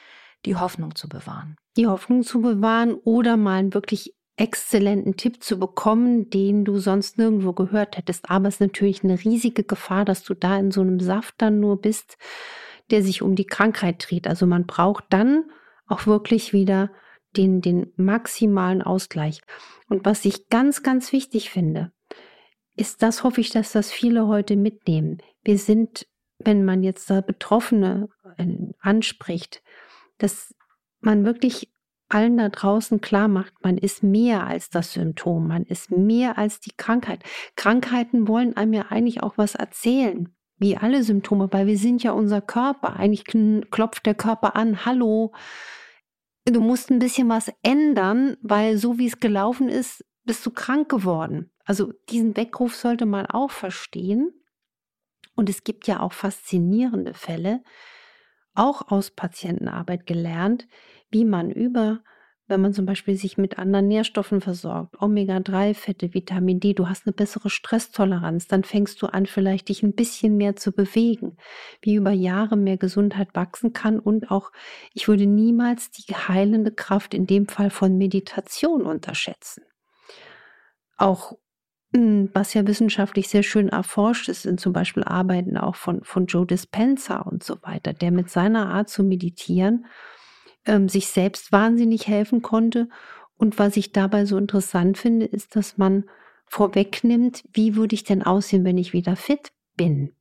die 0.46 0.56
Hoffnung 0.56 0.94
zu 0.94 1.08
bewahren. 1.08 1.56
Die 1.76 1.88
Hoffnung 1.88 2.22
zu 2.22 2.40
bewahren 2.40 2.94
oder 2.94 3.36
mal 3.36 3.74
wirklich 3.74 4.14
exzellenten 4.40 5.16
Tipp 5.16 5.42
zu 5.42 5.58
bekommen, 5.58 6.30
den 6.30 6.64
du 6.64 6.78
sonst 6.78 7.18
nirgendwo 7.18 7.52
gehört 7.52 7.98
hättest. 7.98 8.30
Aber 8.30 8.48
es 8.48 8.54
ist 8.54 8.60
natürlich 8.60 9.04
eine 9.04 9.22
riesige 9.22 9.64
Gefahr, 9.64 10.06
dass 10.06 10.22
du 10.24 10.32
da 10.32 10.58
in 10.58 10.70
so 10.70 10.80
einem 10.80 10.98
Saft 10.98 11.34
dann 11.38 11.60
nur 11.60 11.80
bist, 11.80 12.16
der 12.90 13.02
sich 13.02 13.20
um 13.20 13.36
die 13.36 13.44
Krankheit 13.44 14.06
dreht. 14.08 14.26
Also 14.26 14.46
man 14.46 14.66
braucht 14.66 15.04
dann 15.10 15.44
auch 15.86 16.06
wirklich 16.06 16.54
wieder 16.54 16.90
den, 17.36 17.60
den 17.60 17.92
maximalen 17.96 18.80
Ausgleich. 18.80 19.42
Und 19.88 20.06
was 20.06 20.24
ich 20.24 20.48
ganz, 20.48 20.82
ganz 20.82 21.12
wichtig 21.12 21.50
finde, 21.50 21.92
ist 22.76 23.02
das, 23.02 23.22
hoffe 23.22 23.42
ich, 23.42 23.50
dass 23.50 23.72
das 23.72 23.92
viele 23.92 24.26
heute 24.26 24.56
mitnehmen. 24.56 25.18
Wir 25.44 25.58
sind, 25.58 26.06
wenn 26.38 26.64
man 26.64 26.82
jetzt 26.82 27.10
da 27.10 27.20
Betroffene 27.20 28.08
äh, 28.38 28.46
anspricht, 28.80 29.62
dass 30.16 30.54
man 31.00 31.26
wirklich 31.26 31.70
allen 32.10 32.36
da 32.36 32.48
draußen 32.48 33.00
klar 33.00 33.28
macht, 33.28 33.52
man 33.62 33.78
ist 33.78 34.02
mehr 34.02 34.46
als 34.46 34.70
das 34.70 34.92
Symptom, 34.92 35.48
man 35.48 35.64
ist 35.64 35.90
mehr 35.90 36.38
als 36.38 36.60
die 36.60 36.72
Krankheit. 36.76 37.22
Krankheiten 37.56 38.28
wollen 38.28 38.56
einem 38.56 38.72
ja 38.72 38.86
eigentlich 38.90 39.22
auch 39.22 39.38
was 39.38 39.54
erzählen, 39.54 40.34
wie 40.58 40.76
alle 40.76 41.02
Symptome, 41.02 41.48
weil 41.52 41.66
wir 41.66 41.78
sind 41.78 42.02
ja 42.02 42.12
unser 42.12 42.40
Körper. 42.40 42.96
Eigentlich 42.96 43.24
klopft 43.70 44.06
der 44.06 44.14
Körper 44.14 44.56
an, 44.56 44.84
hallo, 44.84 45.32
du 46.44 46.60
musst 46.60 46.90
ein 46.90 46.98
bisschen 46.98 47.28
was 47.28 47.52
ändern, 47.62 48.36
weil 48.42 48.76
so 48.76 48.98
wie 48.98 49.06
es 49.06 49.20
gelaufen 49.20 49.68
ist, 49.68 50.04
bist 50.24 50.44
du 50.44 50.50
krank 50.50 50.88
geworden. 50.88 51.50
Also 51.64 51.92
diesen 52.08 52.36
Weckruf 52.36 52.74
sollte 52.74 53.06
man 53.06 53.26
auch 53.26 53.50
verstehen. 53.50 54.32
Und 55.34 55.48
es 55.48 55.64
gibt 55.64 55.86
ja 55.86 56.00
auch 56.00 56.12
faszinierende 56.12 57.14
Fälle, 57.14 57.62
auch 58.54 58.90
aus 58.90 59.10
Patientenarbeit 59.10 60.04
gelernt, 60.04 60.66
wie 61.10 61.24
man 61.24 61.50
über, 61.50 62.00
wenn 62.50 62.60
man 62.60 62.74
zum 62.74 62.84
Beispiel 62.84 63.16
sich 63.16 63.38
mit 63.38 63.58
anderen 63.58 63.86
Nährstoffen 63.86 64.40
versorgt, 64.40 65.00
Omega-3-Fette, 65.00 66.14
Vitamin 66.14 66.58
D, 66.58 66.74
du 66.74 66.88
hast 66.88 67.06
eine 67.06 67.12
bessere 67.12 67.48
Stresstoleranz, 67.48 68.48
dann 68.48 68.64
fängst 68.64 69.00
du 69.00 69.06
an, 69.06 69.26
vielleicht 69.26 69.68
dich 69.68 69.82
ein 69.82 69.94
bisschen 69.94 70.36
mehr 70.36 70.56
zu 70.56 70.72
bewegen, 70.72 71.36
wie 71.80 71.94
über 71.94 72.10
Jahre 72.10 72.56
mehr 72.56 72.76
Gesundheit 72.76 73.28
wachsen 73.34 73.72
kann 73.72 74.00
und 74.00 74.30
auch, 74.30 74.50
ich 74.92 75.06
würde 75.06 75.26
niemals 75.26 75.90
die 75.92 76.12
heilende 76.12 76.72
Kraft 76.72 77.14
in 77.14 77.26
dem 77.26 77.46
Fall 77.46 77.70
von 77.70 77.96
Meditation 77.96 78.82
unterschätzen. 78.82 79.62
Auch 80.96 81.38
hm, 81.94 82.30
was 82.34 82.54
ja 82.54 82.66
wissenschaftlich 82.66 83.28
sehr 83.28 83.42
schön 83.42 83.68
erforscht 83.68 84.28
ist, 84.28 84.42
sind 84.42 84.60
zum 84.60 84.72
Beispiel 84.72 85.02
Arbeiten 85.02 85.56
auch 85.56 85.74
von, 85.74 86.04
von 86.04 86.26
Joe 86.26 86.46
Dispenza 86.46 87.18
und 87.18 87.42
so 87.42 87.56
weiter, 87.62 87.92
der 87.92 88.10
mit 88.10 88.30
seiner 88.30 88.68
Art 88.68 88.88
zu 88.88 89.02
meditieren 89.02 89.86
ähm, 90.66 90.88
sich 90.88 91.08
selbst 91.08 91.52
wahnsinnig 91.52 92.06
helfen 92.06 92.42
konnte. 92.42 92.88
Und 93.36 93.58
was 93.58 93.76
ich 93.76 93.92
dabei 93.92 94.26
so 94.26 94.36
interessant 94.36 94.98
finde, 94.98 95.26
ist, 95.26 95.56
dass 95.56 95.78
man 95.78 96.04
vorwegnimmt, 96.46 97.44
wie 97.52 97.76
würde 97.76 97.94
ich 97.94 98.04
denn 98.04 98.22
aussehen, 98.22 98.64
wenn 98.64 98.78
ich 98.78 98.92
wieder 98.92 99.16
fit 99.16 99.52
bin. 99.76 100.12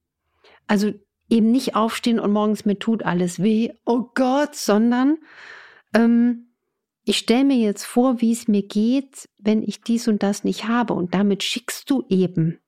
Also 0.68 0.94
eben 1.30 1.52
nicht 1.52 1.76
aufstehen 1.76 2.20
und 2.20 2.32
morgens 2.32 2.66
mir 2.66 2.78
tut 2.78 3.04
alles 3.04 3.42
weh, 3.42 3.72
oh 3.86 4.06
Gott, 4.14 4.56
sondern 4.56 5.18
ähm, 5.94 6.50
ich 7.04 7.18
stelle 7.18 7.46
mir 7.46 7.58
jetzt 7.58 7.86
vor, 7.86 8.22
wie 8.22 8.32
es 8.32 8.48
mir 8.48 8.62
geht, 8.62 9.28
wenn 9.40 9.64
ich 9.64 9.82
dies 9.82 10.08
und 10.08 10.22
das 10.22 10.44
nicht 10.44 10.68
habe. 10.68 10.94
Und 10.94 11.16
damit 11.16 11.44
schickst 11.44 11.90
du 11.90 12.06
eben 12.08 12.60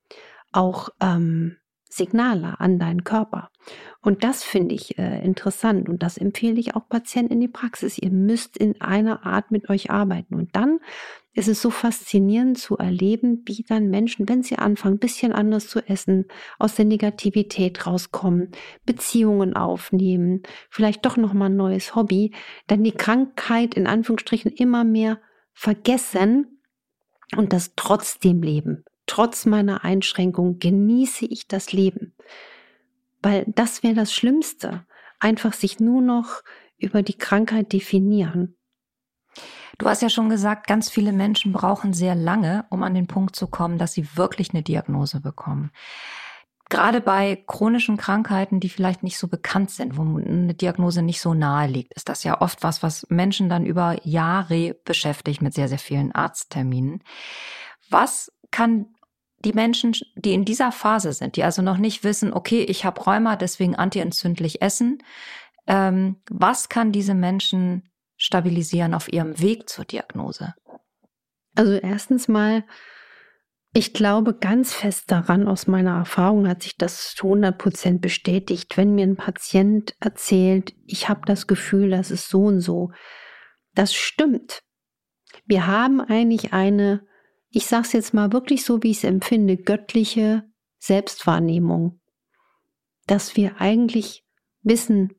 auch 0.52 0.90
ähm, 1.00 1.58
Signale 1.94 2.60
an 2.60 2.80
deinen 2.80 3.04
Körper. 3.04 3.50
Und 4.02 4.24
das 4.24 4.44
finde 4.44 4.74
ich 4.74 4.98
äh, 4.98 5.24
interessant 5.24 5.90
und 5.90 6.02
das 6.02 6.18
empfehle 6.18 6.60
ich 6.60 6.74
auch 6.76 6.88
Patienten 6.88 7.34
in 7.34 7.40
die 7.42 7.48
Praxis. 7.50 7.98
Ihr 7.98 8.12
müsst 8.12 8.58
in 8.58 8.80
einer 8.82 9.26
Art 9.26 9.52
mit 9.52 9.70
euch 9.70 9.92
arbeiten. 9.92 10.36
Und 10.36 10.56
dann 10.56 10.80
ist 11.34 11.50
es 11.50 11.62
so 11.62 11.70
faszinierend 11.70 12.58
zu 12.58 12.78
erleben, 12.78 13.44
wie 13.46 13.64
dann 13.68 13.90
Menschen, 13.90 14.28
wenn 14.30 14.42
sie 14.42 14.58
anfangen, 14.58 14.96
ein 14.96 15.00
bisschen 15.00 15.34
anders 15.34 15.68
zu 15.68 15.80
essen, 15.88 16.26
aus 16.60 16.76
der 16.76 16.86
Negativität 16.86 17.86
rauskommen, 17.86 18.52
Beziehungen 18.86 19.56
aufnehmen, 19.56 20.44
vielleicht 20.70 21.06
doch 21.06 21.18
nochmal 21.18 21.50
ein 21.50 21.58
neues 21.58 21.94
Hobby, 21.94 22.34
dann 22.68 22.84
die 22.84 22.94
Krankheit 22.94 23.76
in 23.76 23.86
Anführungsstrichen 23.86 24.52
immer 24.52 24.86
mehr 24.86 25.20
vergessen 25.54 26.62
und 27.36 27.54
das 27.54 27.74
trotzdem 27.76 28.42
leben 28.42 28.86
trotz 29.12 29.46
meiner 29.46 29.84
Einschränkung 29.84 30.58
genieße 30.60 31.26
ich 31.26 31.46
das 31.46 31.74
Leben. 31.74 32.16
Weil 33.22 33.44
das 33.46 33.84
wäre 33.84 33.94
das 33.94 34.14
Schlimmste. 34.14 34.86
Einfach 35.20 35.52
sich 35.52 35.82
nur 35.82 36.02
noch 36.02 36.44
über 36.78 37.04
die 37.04 37.18
Krankheit 37.18 37.74
definieren. 37.74 38.56
Du 39.78 39.90
hast 39.90 40.02
ja 40.02 40.10
schon 40.10 40.30
gesagt, 40.30 40.66
ganz 40.66 40.90
viele 40.90 41.12
Menschen 41.12 41.52
brauchen 41.52 41.92
sehr 41.92 42.16
lange, 42.16 42.66
um 42.70 42.84
an 42.84 42.94
den 42.94 43.08
Punkt 43.08 43.36
zu 43.36 43.48
kommen, 43.48 43.78
dass 43.78 43.92
sie 43.92 44.16
wirklich 44.16 44.52
eine 44.52 44.64
Diagnose 44.64 45.20
bekommen. 45.20 45.72
Gerade 46.70 47.02
bei 47.02 47.44
chronischen 47.48 47.98
Krankheiten, 47.98 48.62
die 48.62 48.70
vielleicht 48.70 49.04
nicht 49.04 49.18
so 49.18 49.28
bekannt 49.28 49.72
sind, 49.72 49.98
wo 49.98 50.04
eine 50.04 50.54
Diagnose 50.54 51.02
nicht 51.02 51.20
so 51.20 51.34
nahe 51.34 51.68
liegt, 51.68 51.92
ist 51.96 52.08
das 52.08 52.24
ja 52.24 52.40
oft 52.40 52.64
was, 52.64 52.82
was 52.82 53.06
Menschen 53.10 53.50
dann 53.50 53.66
über 53.66 53.98
Jahre 54.08 54.74
beschäftigt 54.86 55.42
mit 55.42 55.54
sehr, 55.54 55.68
sehr 55.68 55.80
vielen 55.80 56.14
Arztterminen. 56.14 57.04
Was 57.90 58.32
kann 58.52 58.86
die 59.46 59.54
Menschen, 59.54 59.94
die 60.16 60.34
in 60.34 60.46
dieser 60.46 60.72
Phase 60.72 61.14
sind, 61.14 61.36
die 61.36 61.44
also 61.44 61.62
noch 61.62 61.78
nicht 61.78 62.04
wissen, 62.04 62.34
okay, 62.34 62.64
ich 62.64 62.86
habe 62.86 63.02
Rheuma, 63.02 63.36
deswegen 63.36 63.76
antientzündlich 63.76 64.62
essen, 64.62 65.00
ähm, 65.68 66.18
was 66.30 66.70
kann 66.70 66.92
diese 66.92 67.14
Menschen 67.14 67.90
stabilisieren 68.18 68.94
auf 68.94 69.12
ihrem 69.12 69.40
Weg 69.40 69.70
zur 69.70 69.86
Diagnose? 69.86 70.54
Also 71.56 71.74
erstens 71.74 72.28
mal 72.28 72.64
ich 73.74 73.94
glaube 73.94 74.34
ganz 74.34 74.74
fest 74.74 75.12
daran, 75.12 75.48
aus 75.48 75.66
meiner 75.66 75.96
Erfahrung 75.96 76.48
hat 76.48 76.62
sich 76.64 76.78
das 76.78 77.16
zu 77.16 77.28
100 77.28 77.58
Prozent 77.58 78.02
bestätigt, 78.02 78.76
wenn 78.76 78.96
mir 78.96 79.06
ein 79.06 79.16
Patient 79.16 79.96
erzählt, 80.02 80.74
ich 80.86 81.08
habe 81.08 81.22
das 81.26 81.48
Gefühl, 81.48 81.92
das 81.92 82.12
ist 82.12 82.28
so 82.28 82.44
und 82.44 82.60
so. 82.60 82.92
Das 83.74 83.94
stimmt. 83.94 84.62
Wir 85.46 85.68
haben 85.68 86.02
eigentlich 86.02 86.52
eine, 86.52 87.08
ich 87.52 87.66
sage 87.66 87.84
es 87.86 87.94
jetzt 87.94 88.14
mal 88.14 88.32
wirklich 88.32 88.64
so, 88.64 88.82
wie 88.82 88.92
ich 88.92 88.98
es 88.98 89.04
empfinde, 89.04 89.58
göttliche 89.58 90.44
Selbstwahrnehmung, 90.80 92.00
dass 93.08 93.36
wir 93.36 93.60
eigentlich 93.60 94.26
wissen, 94.64 95.14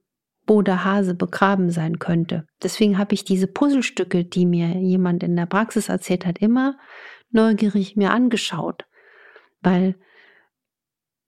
wo 0.47 0.63
der 0.63 0.85
Hase 0.85 1.15
begraben 1.15 1.71
sein 1.71 1.99
könnte. 1.99 2.47
Deswegen 2.63 2.99
habe 2.99 3.15
ich 3.15 3.25
diese 3.25 3.47
Puzzlestücke, 3.47 4.25
die 4.25 4.47
mir 4.47 4.77
jemand 4.79 5.23
in 5.23 5.37
der 5.37 5.47
Praxis 5.47 5.89
erzählt 5.89 6.27
hat, 6.27 6.39
immer 6.39 6.79
neugierig 7.31 7.97
mir 7.97 8.11
angeschaut, 8.11 8.87
weil 9.61 9.97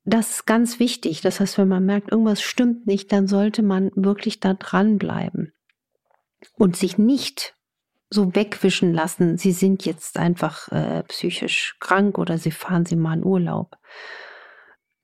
das 0.04 0.30
ist 0.30 0.46
ganz 0.46 0.80
wichtig. 0.80 1.20
Das 1.20 1.40
heißt, 1.40 1.58
wenn 1.58 1.68
man 1.68 1.84
merkt, 1.84 2.10
irgendwas 2.10 2.42
stimmt 2.42 2.86
nicht, 2.86 3.12
dann 3.12 3.26
sollte 3.26 3.62
man 3.62 3.90
wirklich 3.94 4.40
da 4.40 4.54
dranbleiben 4.54 5.52
und 6.54 6.76
sich 6.76 6.98
nicht 6.98 7.53
so 8.14 8.34
wegwischen 8.34 8.94
lassen, 8.94 9.36
sie 9.36 9.52
sind 9.52 9.84
jetzt 9.84 10.18
einfach 10.18 10.68
äh, 10.72 11.02
psychisch 11.04 11.76
krank 11.80 12.16
oder 12.18 12.38
sie 12.38 12.52
fahren 12.52 12.86
sie 12.86 12.96
mal 12.96 13.18
in 13.18 13.24
Urlaub. 13.24 13.76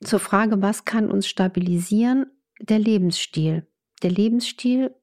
Zur 0.02 0.20
Frage, 0.20 0.62
was 0.62 0.84
kann 0.84 1.10
uns 1.10 1.26
stabilisieren? 1.26 2.26
Der 2.60 2.78
Lebensstil. 2.78 3.66
Der 4.02 4.10
Lebensstil, 4.10 4.94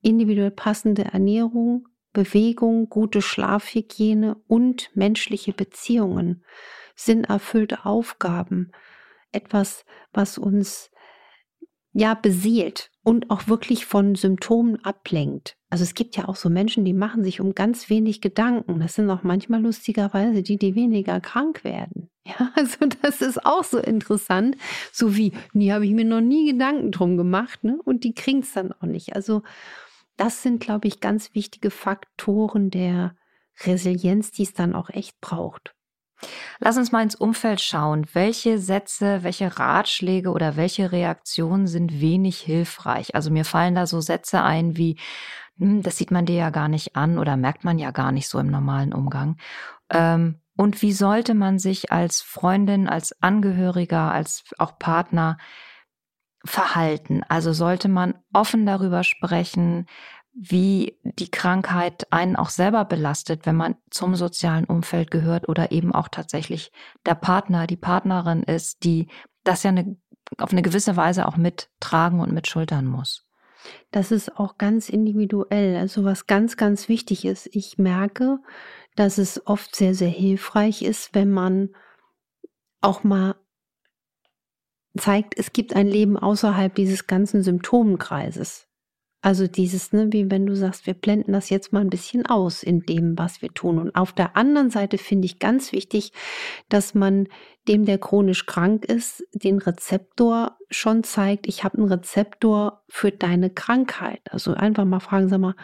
individuell 0.00 0.50
passende 0.50 1.04
Ernährung, 1.04 1.88
Bewegung, 2.12 2.88
gute 2.88 3.20
Schlafhygiene 3.20 4.36
und 4.46 4.90
menschliche 4.94 5.52
Beziehungen, 5.52 6.44
sinnerfüllte 6.94 7.84
Aufgaben, 7.84 8.72
etwas, 9.32 9.84
was 10.14 10.38
uns 10.38 10.90
ja 11.96 12.12
beseelt 12.12 12.90
und 13.02 13.30
auch 13.30 13.48
wirklich 13.48 13.86
von 13.86 14.16
Symptomen 14.16 14.84
ablenkt. 14.84 15.56
Also 15.70 15.82
es 15.82 15.94
gibt 15.94 16.14
ja 16.14 16.28
auch 16.28 16.36
so 16.36 16.50
Menschen, 16.50 16.84
die 16.84 16.92
machen 16.92 17.24
sich 17.24 17.40
um 17.40 17.54
ganz 17.54 17.88
wenig 17.88 18.20
Gedanken. 18.20 18.80
Das 18.80 18.96
sind 18.96 19.08
auch 19.08 19.22
manchmal 19.22 19.62
lustigerweise 19.62 20.42
die, 20.42 20.58
die 20.58 20.74
weniger 20.74 21.20
krank 21.20 21.64
werden. 21.64 22.10
Ja, 22.26 22.50
also 22.56 22.86
das 23.02 23.20
ist 23.20 23.46
auch 23.46 23.62
so 23.62 23.78
interessant. 23.78 24.56
So 24.90 25.16
wie, 25.16 25.32
nie 25.52 25.70
habe 25.70 25.86
ich 25.86 25.92
mir 25.92 26.04
noch 26.04 26.20
nie 26.20 26.50
Gedanken 26.50 26.90
drum 26.90 27.16
gemacht, 27.16 27.62
ne? 27.62 27.78
Und 27.84 28.02
die 28.02 28.14
kriegen 28.14 28.40
es 28.40 28.52
dann 28.52 28.72
auch 28.72 28.82
nicht. 28.82 29.14
Also 29.14 29.44
das 30.16 30.42
sind, 30.42 30.58
glaube 30.58 30.88
ich, 30.88 30.98
ganz 30.98 31.36
wichtige 31.36 31.70
Faktoren 31.70 32.70
der 32.70 33.14
Resilienz, 33.64 34.32
die 34.32 34.42
es 34.42 34.54
dann 34.54 34.74
auch 34.74 34.90
echt 34.90 35.20
braucht. 35.20 35.75
Lass 36.58 36.76
uns 36.76 36.92
mal 36.92 37.02
ins 37.02 37.14
Umfeld 37.14 37.60
schauen. 37.60 38.06
Welche 38.12 38.58
Sätze, 38.58 39.22
welche 39.22 39.58
Ratschläge 39.58 40.30
oder 40.30 40.56
welche 40.56 40.92
Reaktionen 40.92 41.66
sind 41.66 42.00
wenig 42.00 42.38
hilfreich? 42.38 43.14
Also 43.14 43.30
mir 43.30 43.44
fallen 43.44 43.74
da 43.74 43.86
so 43.86 44.00
Sätze 44.00 44.42
ein 44.42 44.76
wie, 44.76 44.98
hm, 45.58 45.82
das 45.82 45.96
sieht 45.96 46.10
man 46.10 46.26
dir 46.26 46.36
ja 46.36 46.50
gar 46.50 46.68
nicht 46.68 46.96
an 46.96 47.18
oder 47.18 47.36
merkt 47.36 47.64
man 47.64 47.78
ja 47.78 47.90
gar 47.90 48.12
nicht 48.12 48.28
so 48.28 48.38
im 48.38 48.50
normalen 48.50 48.92
Umgang. 48.92 49.36
Ähm, 49.90 50.40
und 50.56 50.80
wie 50.82 50.92
sollte 50.92 51.34
man 51.34 51.58
sich 51.58 51.92
als 51.92 52.22
Freundin, 52.22 52.88
als 52.88 53.20
Angehöriger, 53.22 54.10
als 54.10 54.44
auch 54.58 54.78
Partner 54.78 55.36
verhalten? 56.44 57.22
Also 57.28 57.52
sollte 57.52 57.88
man 57.88 58.14
offen 58.32 58.64
darüber 58.64 59.04
sprechen, 59.04 59.86
wie 60.38 60.98
die 61.02 61.30
Krankheit 61.30 62.12
einen 62.12 62.36
auch 62.36 62.50
selber 62.50 62.84
belastet, 62.84 63.46
wenn 63.46 63.56
man 63.56 63.76
zum 63.90 64.14
sozialen 64.16 64.66
Umfeld 64.66 65.10
gehört 65.10 65.48
oder 65.48 65.72
eben 65.72 65.94
auch 65.94 66.08
tatsächlich 66.08 66.72
der 67.06 67.14
Partner, 67.14 67.66
die 67.66 67.78
Partnerin 67.78 68.42
ist, 68.42 68.84
die 68.84 69.08
das 69.44 69.62
ja 69.62 69.70
eine, 69.70 69.96
auf 70.36 70.52
eine 70.52 70.60
gewisse 70.60 70.94
Weise 70.96 71.26
auch 71.26 71.38
mittragen 71.38 72.20
und 72.20 72.32
mitschultern 72.32 72.84
muss. 72.84 73.24
Das 73.90 74.12
ist 74.12 74.36
auch 74.36 74.58
ganz 74.58 74.90
individuell. 74.90 75.76
Also 75.76 76.04
was 76.04 76.26
ganz, 76.26 76.58
ganz 76.58 76.90
wichtig 76.90 77.24
ist, 77.24 77.48
ich 77.52 77.78
merke, 77.78 78.38
dass 78.94 79.16
es 79.16 79.46
oft 79.46 79.74
sehr, 79.74 79.94
sehr 79.94 80.10
hilfreich 80.10 80.82
ist, 80.82 81.14
wenn 81.14 81.30
man 81.30 81.70
auch 82.82 83.04
mal 83.04 83.36
zeigt, 84.98 85.38
es 85.38 85.54
gibt 85.54 85.74
ein 85.74 85.86
Leben 85.86 86.18
außerhalb 86.18 86.74
dieses 86.74 87.06
ganzen 87.06 87.42
Symptomenkreises. 87.42 88.68
Also 89.26 89.48
dieses, 89.48 89.92
ne, 89.92 90.12
wie 90.12 90.30
wenn 90.30 90.46
du 90.46 90.54
sagst, 90.54 90.86
wir 90.86 90.94
blenden 90.94 91.32
das 91.32 91.50
jetzt 91.50 91.72
mal 91.72 91.80
ein 91.80 91.90
bisschen 91.90 92.26
aus 92.26 92.62
in 92.62 92.82
dem, 92.82 93.18
was 93.18 93.42
wir 93.42 93.52
tun. 93.52 93.80
Und 93.80 93.96
auf 93.96 94.12
der 94.12 94.36
anderen 94.36 94.70
Seite 94.70 94.98
finde 94.98 95.26
ich 95.26 95.40
ganz 95.40 95.72
wichtig, 95.72 96.12
dass 96.68 96.94
man 96.94 97.26
dem, 97.66 97.86
der 97.86 97.98
chronisch 97.98 98.46
krank 98.46 98.84
ist, 98.84 99.24
den 99.32 99.58
Rezeptor 99.58 100.56
schon 100.70 101.02
zeigt, 101.02 101.48
ich 101.48 101.64
habe 101.64 101.76
einen 101.78 101.88
Rezeptor 101.88 102.84
für 102.88 103.10
deine 103.10 103.50
Krankheit. 103.50 104.20
Also 104.30 104.54
einfach 104.54 104.84
mal 104.84 105.00
fragen, 105.00 105.28
sag 105.28 105.40
mal, 105.40 105.56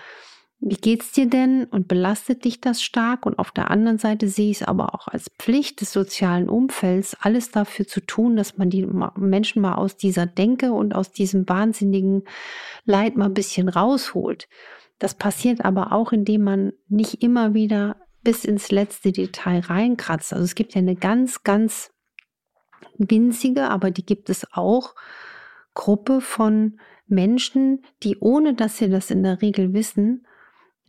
wie 0.65 0.77
geht's 0.77 1.11
dir 1.11 1.29
denn 1.29 1.65
und 1.65 1.89
belastet 1.89 2.45
dich 2.45 2.61
das 2.61 2.85
stark? 2.85 3.27
Und 3.27 3.41
auf 3.41 3.51
der 3.51 3.69
anderen 3.73 3.99
Seite 3.99 4.29
sehe 4.29 4.53
ich 4.53 4.61
es 4.61 4.69
aber 4.69 4.95
auch 4.95 5.09
als 5.09 5.29
Pflicht 5.41 5.81
des 5.81 5.93
sozialen 5.93 6.49
Umfelds, 6.49 7.17
alles 7.21 7.51
dafür 7.51 7.89
zu 7.89 8.01
tun, 8.01 8.37
dass 8.37 8.59
man 8.59 8.71
die 8.71 8.87
Menschen 9.17 9.61
mal 9.61 9.75
aus 9.75 9.97
dieser 9.97 10.25
Denke 10.25 10.73
und 10.73 10.95
aus 10.95 11.11
diesem 11.11 11.49
wahnsinnigen 11.49 12.23
Leid 12.85 13.17
mal 13.17 13.25
ein 13.25 13.35
bisschen 13.35 13.69
rausholt. 13.69 14.49
Das 15.01 15.15
passiert 15.15 15.65
aber 15.65 15.91
auch, 15.91 16.13
indem 16.13 16.45
man 16.45 16.73
nicht 16.89 17.25
immer 17.25 17.55
wieder 17.55 17.97
bis 18.23 18.45
ins 18.45 18.71
letzte 18.71 19.11
Detail 19.11 19.59
reinkratzt. 19.61 20.33
Also 20.33 20.45
es 20.45 20.55
gibt 20.55 20.77
ja 20.77 20.79
eine 20.79 20.95
ganz, 20.95 21.43
ganz 21.43 21.91
winzige, 22.99 23.69
aber 23.69 23.91
die 23.91 24.07
gibt 24.07 24.31
es 24.31 24.47
auch, 24.53 24.95
Gruppe 25.75 26.21
von 26.21 26.79
Menschen, 27.09 27.85
die 28.05 28.19
ohne 28.19 28.55
dass 28.55 28.79
sie 28.79 28.89
das 28.89 29.11
in 29.11 29.25
der 29.25 29.43
Regel 29.43 29.73
wissen, 29.73 30.25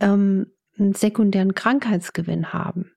ähm, 0.03 0.47
einen 0.77 0.93
sekundären 0.93 1.55
Krankheitsgewinn 1.55 2.53
haben. 2.53 2.91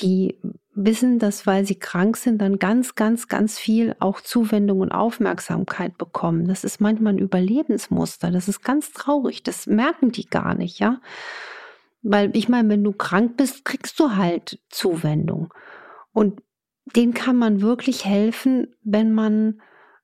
Die 0.00 0.40
wissen, 0.72 1.18
dass 1.18 1.46
weil 1.46 1.64
sie 1.64 1.78
krank 1.78 2.16
sind, 2.16 2.40
dann 2.40 2.58
ganz, 2.58 2.94
ganz, 2.94 3.28
ganz 3.28 3.58
viel 3.58 3.94
auch 3.98 4.20
Zuwendung 4.20 4.80
und 4.80 4.92
Aufmerksamkeit 4.92 5.98
bekommen. 5.98 6.48
Das 6.48 6.64
ist 6.64 6.80
manchmal 6.80 7.14
ein 7.14 7.18
Überlebensmuster. 7.18 8.30
Das 8.30 8.48
ist 8.48 8.62
ganz 8.62 8.92
traurig. 8.92 9.42
Das 9.42 9.66
merken 9.66 10.12
die 10.12 10.28
gar 10.28 10.54
nicht, 10.54 10.78
ja. 10.78 11.00
Weil 12.02 12.34
ich 12.34 12.48
meine, 12.48 12.68
wenn 12.68 12.82
du 12.82 12.92
krank 12.92 13.36
bist, 13.36 13.64
kriegst 13.64 14.00
du 14.00 14.16
halt 14.16 14.60
Zuwendung. 14.70 15.52
Und 16.12 16.40
denen 16.96 17.14
kann 17.14 17.36
man 17.36 17.60
wirklich 17.60 18.04
helfen, 18.04 18.74
wenn 18.82 19.12
man 19.12 19.60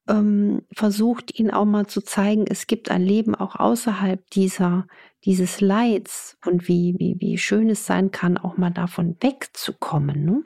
ähm, 0.08 0.62
versucht, 0.72 1.38
ihnen 1.38 1.50
auch 1.50 1.64
mal 1.64 1.86
zu 1.86 2.00
zeigen, 2.00 2.44
es 2.48 2.66
gibt 2.66 2.90
ein 2.90 3.02
Leben 3.02 3.34
auch 3.34 3.56
außerhalb 3.56 4.28
dieser, 4.30 4.86
dieses 5.24 5.60
Leids 5.60 6.38
und 6.44 6.68
wie, 6.68 6.94
wie, 6.98 7.16
wie 7.18 7.38
schön 7.38 7.70
es 7.70 7.86
sein 7.86 8.10
kann, 8.10 8.38
auch 8.38 8.56
mal 8.56 8.70
davon 8.70 9.16
wegzukommen. 9.20 10.24
Ne? 10.24 10.44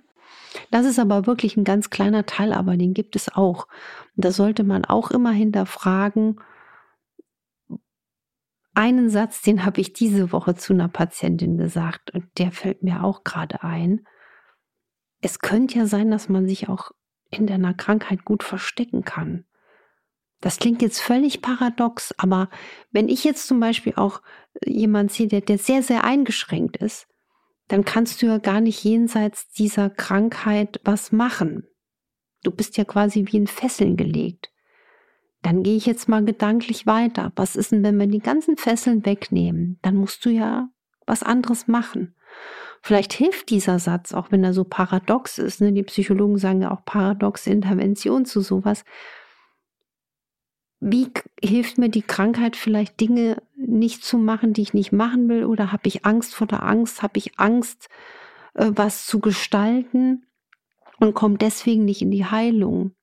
Das 0.70 0.86
ist 0.86 0.98
aber 0.98 1.26
wirklich 1.26 1.56
ein 1.56 1.64
ganz 1.64 1.90
kleiner 1.90 2.26
Teil, 2.26 2.52
aber 2.52 2.76
den 2.76 2.94
gibt 2.94 3.16
es 3.16 3.34
auch. 3.34 3.66
Und 4.16 4.24
da 4.24 4.32
sollte 4.32 4.64
man 4.64 4.84
auch 4.84 5.10
immer 5.10 5.32
hinterfragen, 5.32 6.40
einen 8.72 9.10
Satz, 9.10 9.42
den 9.42 9.64
habe 9.64 9.80
ich 9.80 9.92
diese 9.92 10.32
Woche 10.32 10.54
zu 10.54 10.72
einer 10.72 10.88
Patientin 10.88 11.58
gesagt 11.58 12.12
und 12.12 12.26
der 12.38 12.52
fällt 12.52 12.82
mir 12.82 13.04
auch 13.04 13.24
gerade 13.24 13.62
ein. 13.62 14.06
Es 15.20 15.40
könnte 15.40 15.78
ja 15.78 15.86
sein, 15.86 16.10
dass 16.10 16.28
man 16.28 16.46
sich 16.48 16.68
auch 16.68 16.92
in 17.30 17.46
deiner 17.46 17.74
Krankheit 17.74 18.24
gut 18.24 18.42
verstecken 18.42 19.04
kann. 19.04 19.44
Das 20.40 20.58
klingt 20.58 20.80
jetzt 20.80 21.00
völlig 21.00 21.42
paradox, 21.42 22.14
aber 22.16 22.48
wenn 22.90 23.08
ich 23.08 23.24
jetzt 23.24 23.46
zum 23.46 23.60
Beispiel 23.60 23.94
auch 23.96 24.22
jemand 24.64 25.12
sehe, 25.12 25.28
der, 25.28 25.42
der 25.42 25.58
sehr, 25.58 25.82
sehr 25.82 26.04
eingeschränkt 26.04 26.78
ist, 26.78 27.06
dann 27.68 27.84
kannst 27.84 28.20
du 28.20 28.26
ja 28.26 28.38
gar 28.38 28.60
nicht 28.60 28.82
jenseits 28.82 29.50
dieser 29.50 29.90
Krankheit 29.90 30.80
was 30.82 31.12
machen. 31.12 31.68
Du 32.42 32.50
bist 32.50 32.76
ja 32.78 32.84
quasi 32.84 33.26
wie 33.26 33.36
in 33.36 33.46
Fesseln 33.46 33.96
gelegt. 33.96 34.50
Dann 35.42 35.62
gehe 35.62 35.76
ich 35.76 35.86
jetzt 35.86 36.08
mal 36.08 36.24
gedanklich 36.24 36.86
weiter. 36.86 37.32
Was 37.36 37.56
ist 37.56 37.72
denn, 37.72 37.82
wenn 37.82 37.98
wir 37.98 38.06
die 38.06 38.18
ganzen 38.18 38.56
Fesseln 38.56 39.06
wegnehmen? 39.06 39.78
Dann 39.82 39.94
musst 39.94 40.24
du 40.24 40.30
ja 40.30 40.68
was 41.06 41.22
anderes 41.22 41.68
machen. 41.68 42.14
Vielleicht 42.82 43.12
hilft 43.12 43.50
dieser 43.50 43.78
Satz, 43.78 44.14
auch 44.14 44.32
wenn 44.32 44.42
er 44.42 44.52
so 44.52 44.64
paradox 44.64 45.38
ist. 45.38 45.60
Ne? 45.60 45.72
Die 45.72 45.82
Psychologen 45.82 46.38
sagen 46.38 46.62
ja 46.62 46.70
auch 46.70 46.84
paradoxe 46.84 47.50
Intervention 47.50 48.24
zu 48.24 48.40
sowas. 48.40 48.84
Wie 50.80 51.10
hilft 51.42 51.76
mir 51.76 51.90
die 51.90 52.02
Krankheit 52.02 52.56
vielleicht 52.56 53.00
Dinge 53.00 53.42
nicht 53.54 54.02
zu 54.02 54.16
machen, 54.16 54.54
die 54.54 54.62
ich 54.62 54.72
nicht 54.72 54.92
machen 54.92 55.28
will? 55.28 55.44
Oder 55.44 55.72
habe 55.72 55.86
ich 55.86 56.06
Angst 56.06 56.34
vor 56.34 56.46
der 56.46 56.62
Angst? 56.62 57.02
Habe 57.02 57.18
ich 57.18 57.38
Angst, 57.38 57.88
äh, 58.54 58.70
was 58.74 59.06
zu 59.06 59.20
gestalten 59.20 60.26
und 60.98 61.14
komme 61.14 61.36
deswegen 61.36 61.84
nicht 61.84 62.00
in 62.00 62.10
die 62.10 62.24
Heilung? 62.24 62.94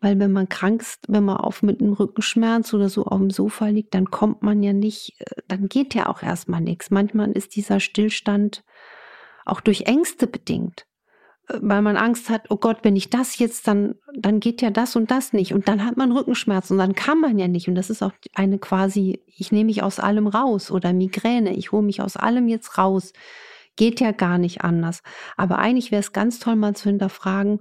Weil 0.00 0.18
wenn 0.18 0.32
man 0.32 0.48
krank 0.48 0.82
ist, 0.82 1.04
wenn 1.08 1.24
man 1.24 1.36
auf 1.36 1.62
mit 1.62 1.80
einem 1.80 1.92
Rückenschmerz 1.92 2.72
oder 2.72 2.88
so 2.88 3.04
auf 3.04 3.18
dem 3.18 3.30
Sofa 3.30 3.68
liegt, 3.68 3.94
dann 3.94 4.10
kommt 4.10 4.42
man 4.42 4.62
ja 4.62 4.72
nicht, 4.72 5.20
äh, 5.20 5.42
dann 5.48 5.68
geht 5.68 5.94
ja 5.94 6.08
auch 6.08 6.22
erstmal 6.22 6.62
nichts. 6.62 6.90
Manchmal 6.90 7.32
ist 7.32 7.56
dieser 7.56 7.78
Stillstand 7.78 8.64
auch 9.44 9.60
durch 9.60 9.82
Ängste 9.82 10.26
bedingt. 10.26 10.86
Weil 11.48 11.82
man 11.82 11.96
Angst 11.96 12.28
hat, 12.28 12.50
oh 12.50 12.56
Gott, 12.56 12.78
wenn 12.82 12.96
ich 12.96 13.08
das 13.08 13.38
jetzt, 13.38 13.68
dann, 13.68 13.94
dann 14.12 14.40
geht 14.40 14.62
ja 14.62 14.70
das 14.70 14.96
und 14.96 15.10
das 15.10 15.32
nicht. 15.32 15.54
Und 15.54 15.68
dann 15.68 15.84
hat 15.84 15.96
man 15.96 16.10
Rückenschmerzen 16.10 16.74
und 16.74 16.78
dann 16.78 16.94
kann 16.94 17.20
man 17.20 17.38
ja 17.38 17.46
nicht. 17.46 17.68
Und 17.68 17.76
das 17.76 17.88
ist 17.88 18.02
auch 18.02 18.12
eine 18.34 18.58
quasi, 18.58 19.22
ich 19.26 19.52
nehme 19.52 19.66
mich 19.66 19.82
aus 19.82 20.00
allem 20.00 20.26
raus 20.26 20.70
oder 20.70 20.92
Migräne, 20.92 21.54
ich 21.54 21.70
hole 21.70 21.84
mich 21.84 22.02
aus 22.02 22.16
allem 22.16 22.48
jetzt 22.48 22.78
raus. 22.78 23.12
Geht 23.76 24.00
ja 24.00 24.10
gar 24.10 24.38
nicht 24.38 24.62
anders. 24.62 25.02
Aber 25.36 25.58
eigentlich 25.58 25.92
wäre 25.92 26.00
es 26.00 26.12
ganz 26.12 26.40
toll, 26.40 26.56
mal 26.56 26.74
zu 26.74 26.88
hinterfragen, 26.88 27.60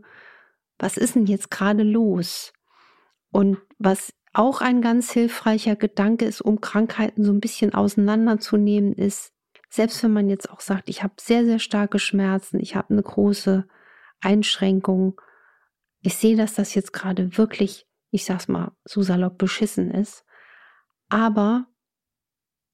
was 0.79 0.97
ist 0.97 1.15
denn 1.15 1.25
jetzt 1.25 1.51
gerade 1.51 1.83
los? 1.83 2.53
Und 3.31 3.57
was 3.77 4.13
auch 4.33 4.61
ein 4.61 4.81
ganz 4.81 5.11
hilfreicher 5.11 5.75
Gedanke 5.75 6.25
ist, 6.25 6.41
um 6.41 6.61
Krankheiten 6.61 7.23
so 7.23 7.31
ein 7.31 7.39
bisschen 7.39 7.73
auseinanderzunehmen, 7.73 8.93
ist, 8.93 9.31
selbst 9.69 10.03
wenn 10.03 10.13
man 10.13 10.29
jetzt 10.29 10.49
auch 10.49 10.61
sagt, 10.61 10.89
ich 10.89 11.03
habe 11.03 11.13
sehr, 11.19 11.45
sehr 11.45 11.59
starke 11.59 11.99
Schmerzen, 11.99 12.59
ich 12.59 12.75
habe 12.75 12.91
eine 12.91 13.03
große 13.03 13.67
Einschränkung, 14.21 15.19
ich 16.01 16.15
sehe, 16.15 16.35
dass 16.35 16.55
das 16.55 16.73
jetzt 16.75 16.93
gerade 16.93 17.37
wirklich, 17.37 17.87
ich 18.11 18.25
sag's 18.25 18.47
mal, 18.47 18.71
so 18.83 19.01
salopp 19.01 19.37
beschissen 19.37 19.91
ist, 19.91 20.25
aber 21.09 21.67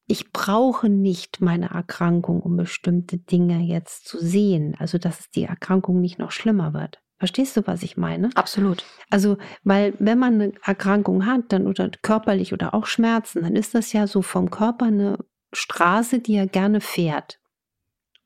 ich 0.08 0.32
brauche 0.34 0.90
nicht 0.90 1.40
meine 1.40 1.70
Erkrankung, 1.70 2.42
um 2.42 2.58
bestimmte 2.58 3.18
Dinge 3.18 3.60
jetzt 3.60 4.08
zu 4.08 4.20
sehen, 4.20 4.76
also 4.78 4.98
dass 4.98 5.30
die 5.30 5.46
Erkrankung 5.46 6.02
nicht 6.02 6.20
noch 6.20 6.32
schlimmer 6.32 6.74
wird. 6.74 7.02
Verstehst 7.18 7.56
du, 7.56 7.68
was 7.68 7.84
ich 7.84 7.98
meine? 7.98 8.32
Absolut. 8.34 8.84
Also, 9.12 9.38
weil 9.64 9.94
wenn 10.00 10.18
man 10.18 10.34
eine 10.34 10.54
Erkrankung 10.66 11.28
hat, 11.28 11.54
dann 11.54 11.68
oder 11.68 11.90
körperlich 12.02 12.52
oder 12.52 12.74
auch 12.74 12.88
Schmerzen, 12.88 13.44
dann 13.44 13.56
ist 13.56 13.76
das 13.76 13.94
ja 13.94 14.08
so 14.08 14.24
vom 14.24 14.50
Körper 14.50 14.88
eine 14.88 15.20
Straße, 15.54 16.20
die 16.20 16.34
er 16.34 16.48
gerne 16.48 16.82
fährt. 16.82 17.40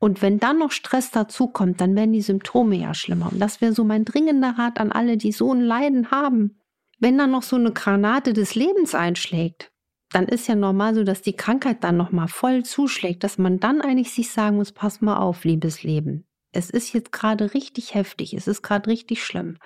Und 0.06 0.22
wenn 0.22 0.40
dann 0.40 0.60
noch 0.60 0.72
Stress 0.72 1.10
dazukommt, 1.10 1.82
dann 1.82 1.96
werden 1.96 2.14
die 2.14 2.22
Symptome 2.22 2.76
ja 2.76 2.94
schlimmer. 2.94 3.32
Und 3.32 3.40
das 3.40 3.60
wäre 3.60 3.74
so 3.74 3.84
mein 3.84 4.06
dringender 4.06 4.56
Rat 4.58 4.80
an 4.80 4.92
alle, 4.92 5.18
die 5.18 5.32
so 5.32 5.52
ein 5.52 5.62
Leiden 5.62 6.12
haben. 6.12 6.60
Wenn 7.00 7.18
dann 7.18 7.32
noch 7.32 7.44
so 7.44 7.56
eine 7.56 7.72
Granate 7.72 8.34
des 8.34 8.54
Lebens 8.54 8.94
einschlägt, 8.94 9.72
dann 10.12 10.28
ist 10.28 10.48
ja 10.48 10.56
normal 10.56 10.94
so, 10.94 11.04
dass 11.04 11.24
die 11.24 11.36
Krankheit 11.36 11.84
dann 11.84 11.98
noch 11.98 12.12
mal 12.12 12.28
voll 12.28 12.64
zuschlägt, 12.64 13.24
dass 13.24 13.38
man 13.38 13.60
dann 13.60 13.82
eigentlich 13.82 14.12
sich 14.12 14.32
sagen 14.32 14.58
muss, 14.58 14.72
pass 14.72 15.02
mal 15.02 15.18
auf, 15.18 15.44
liebes 15.44 15.84
Leben 15.84 16.26
es 16.56 16.70
ist 16.70 16.94
jetzt 16.94 17.12
gerade 17.12 17.54
richtig 17.54 17.94
heftig, 17.94 18.34
es 18.34 18.48
ist 18.48 18.62
gerade 18.62 18.90
richtig 18.90 19.24
schlimm. 19.24 19.58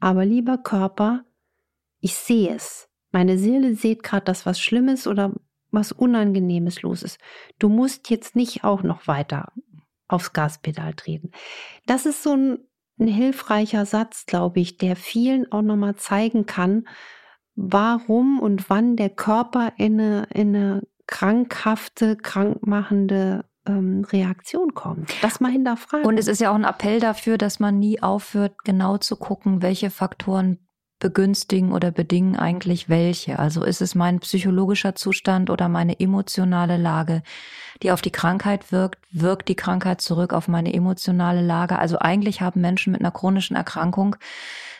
Aber 0.00 0.24
lieber 0.24 0.58
Körper, 0.58 1.24
ich 2.00 2.14
sehe 2.14 2.54
es. 2.54 2.88
Meine 3.10 3.38
Seele 3.38 3.74
sieht 3.74 4.02
gerade, 4.02 4.24
dass 4.24 4.46
was 4.46 4.60
Schlimmes 4.60 5.06
oder 5.06 5.34
was 5.70 5.92
Unangenehmes 5.92 6.82
los 6.82 7.02
ist. 7.02 7.18
Du 7.58 7.68
musst 7.68 8.08
jetzt 8.10 8.36
nicht 8.36 8.64
auch 8.64 8.82
noch 8.82 9.06
weiter 9.06 9.52
aufs 10.08 10.32
Gaspedal 10.32 10.94
treten. 10.94 11.30
Das 11.86 12.06
ist 12.06 12.22
so 12.22 12.34
ein, 12.34 12.58
ein 12.98 13.08
hilfreicher 13.08 13.86
Satz, 13.86 14.26
glaube 14.26 14.60
ich, 14.60 14.78
der 14.78 14.96
vielen 14.96 15.50
auch 15.52 15.62
nochmal 15.62 15.96
zeigen 15.96 16.46
kann, 16.46 16.88
warum 17.54 18.40
und 18.40 18.68
wann 18.70 18.96
der 18.96 19.10
Körper 19.10 19.72
in 19.76 20.00
eine, 20.00 20.26
in 20.32 20.54
eine 20.54 20.82
krankhafte, 21.06 22.16
krankmachende 22.16 23.44
ähm, 23.66 24.04
Reaktion 24.04 24.74
kommt. 24.74 25.12
Das 25.22 25.40
mal 25.40 25.50
hinterfragen. 25.50 26.06
Und 26.06 26.18
es 26.18 26.28
ist 26.28 26.40
ja 26.40 26.50
auch 26.50 26.54
ein 26.54 26.64
Appell 26.64 27.00
dafür, 27.00 27.38
dass 27.38 27.60
man 27.60 27.78
nie 27.78 28.02
aufhört, 28.02 28.64
genau 28.64 28.98
zu 28.98 29.16
gucken, 29.16 29.62
welche 29.62 29.90
Faktoren 29.90 30.58
begünstigen 30.98 31.72
oder 31.72 31.90
bedingen 31.90 32.36
eigentlich 32.36 32.88
welche. 32.88 33.38
Also 33.38 33.64
ist 33.64 33.80
es 33.80 33.94
mein 33.94 34.20
psychologischer 34.20 34.94
Zustand 34.94 35.50
oder 35.50 35.68
meine 35.68 36.00
emotionale 36.00 36.76
Lage, 36.76 37.22
die 37.82 37.92
auf 37.92 38.02
die 38.02 38.10
Krankheit 38.10 38.72
wirkt, 38.72 38.98
wirkt 39.12 39.48
die 39.48 39.54
Krankheit 39.54 40.00
zurück 40.00 40.32
auf 40.32 40.48
meine 40.48 40.72
emotionale 40.74 41.42
Lage. 41.42 41.78
Also 41.78 41.98
eigentlich 41.98 42.40
haben 42.40 42.60
Menschen 42.60 42.92
mit 42.92 43.00
einer 43.00 43.12
chronischen 43.12 43.56
Erkrankung 43.56 44.16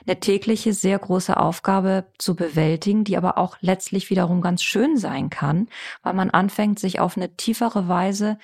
eine 0.07 0.19
tägliche, 0.21 0.73
sehr 0.73 0.99
große 0.99 1.37
Aufgabe 1.37 2.07
zu 2.19 2.35
bewältigen, 2.35 3.05
die 3.05 3.17
aber 3.17 3.39
auch 3.39 3.57
letztlich 3.61 4.11
wiederum 4.11 4.41
ganz 4.41 4.63
schön 4.63 4.97
sein 4.97 5.31
kann, 5.31 5.69
weil 6.03 6.15
man 6.15 6.31
anfängt, 6.31 6.79
sich 6.79 6.99
auf 6.99 7.17
eine 7.17 7.37
tiefere 7.37 7.89
Weise 7.89 8.39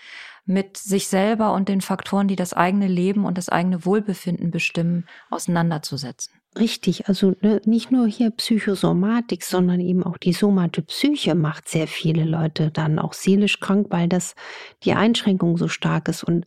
mit 0.46 0.76
sich 0.76 1.08
selber 1.08 1.52
und 1.54 1.68
den 1.68 1.80
Faktoren, 1.80 2.28
die 2.28 2.36
das 2.36 2.52
eigene 2.52 2.86
Leben 2.86 3.24
und 3.24 3.38
das 3.38 3.48
eigene 3.48 3.84
Wohlbefinden 3.84 4.50
bestimmen, 4.50 5.06
auseinanderzusetzen. 5.30 6.34
Richtig, 6.56 7.08
also 7.08 7.34
ne, 7.40 7.60
nicht 7.64 7.90
nur 7.90 8.06
hier 8.06 8.30
Psychosomatik, 8.30 9.42
sondern 9.42 9.80
eben 9.80 10.04
auch 10.04 10.16
die 10.18 10.32
somate 10.32 10.82
Psyche 10.82 11.34
macht 11.34 11.68
sehr 11.68 11.88
viele 11.88 12.24
Leute 12.24 12.70
dann 12.70 13.00
auch 13.00 13.12
seelisch 13.12 13.58
krank, 13.58 13.88
weil 13.90 14.08
das 14.08 14.36
die 14.84 14.92
Einschränkung 14.92 15.56
so 15.56 15.66
stark 15.66 16.08
ist. 16.08 16.22
Und 16.22 16.46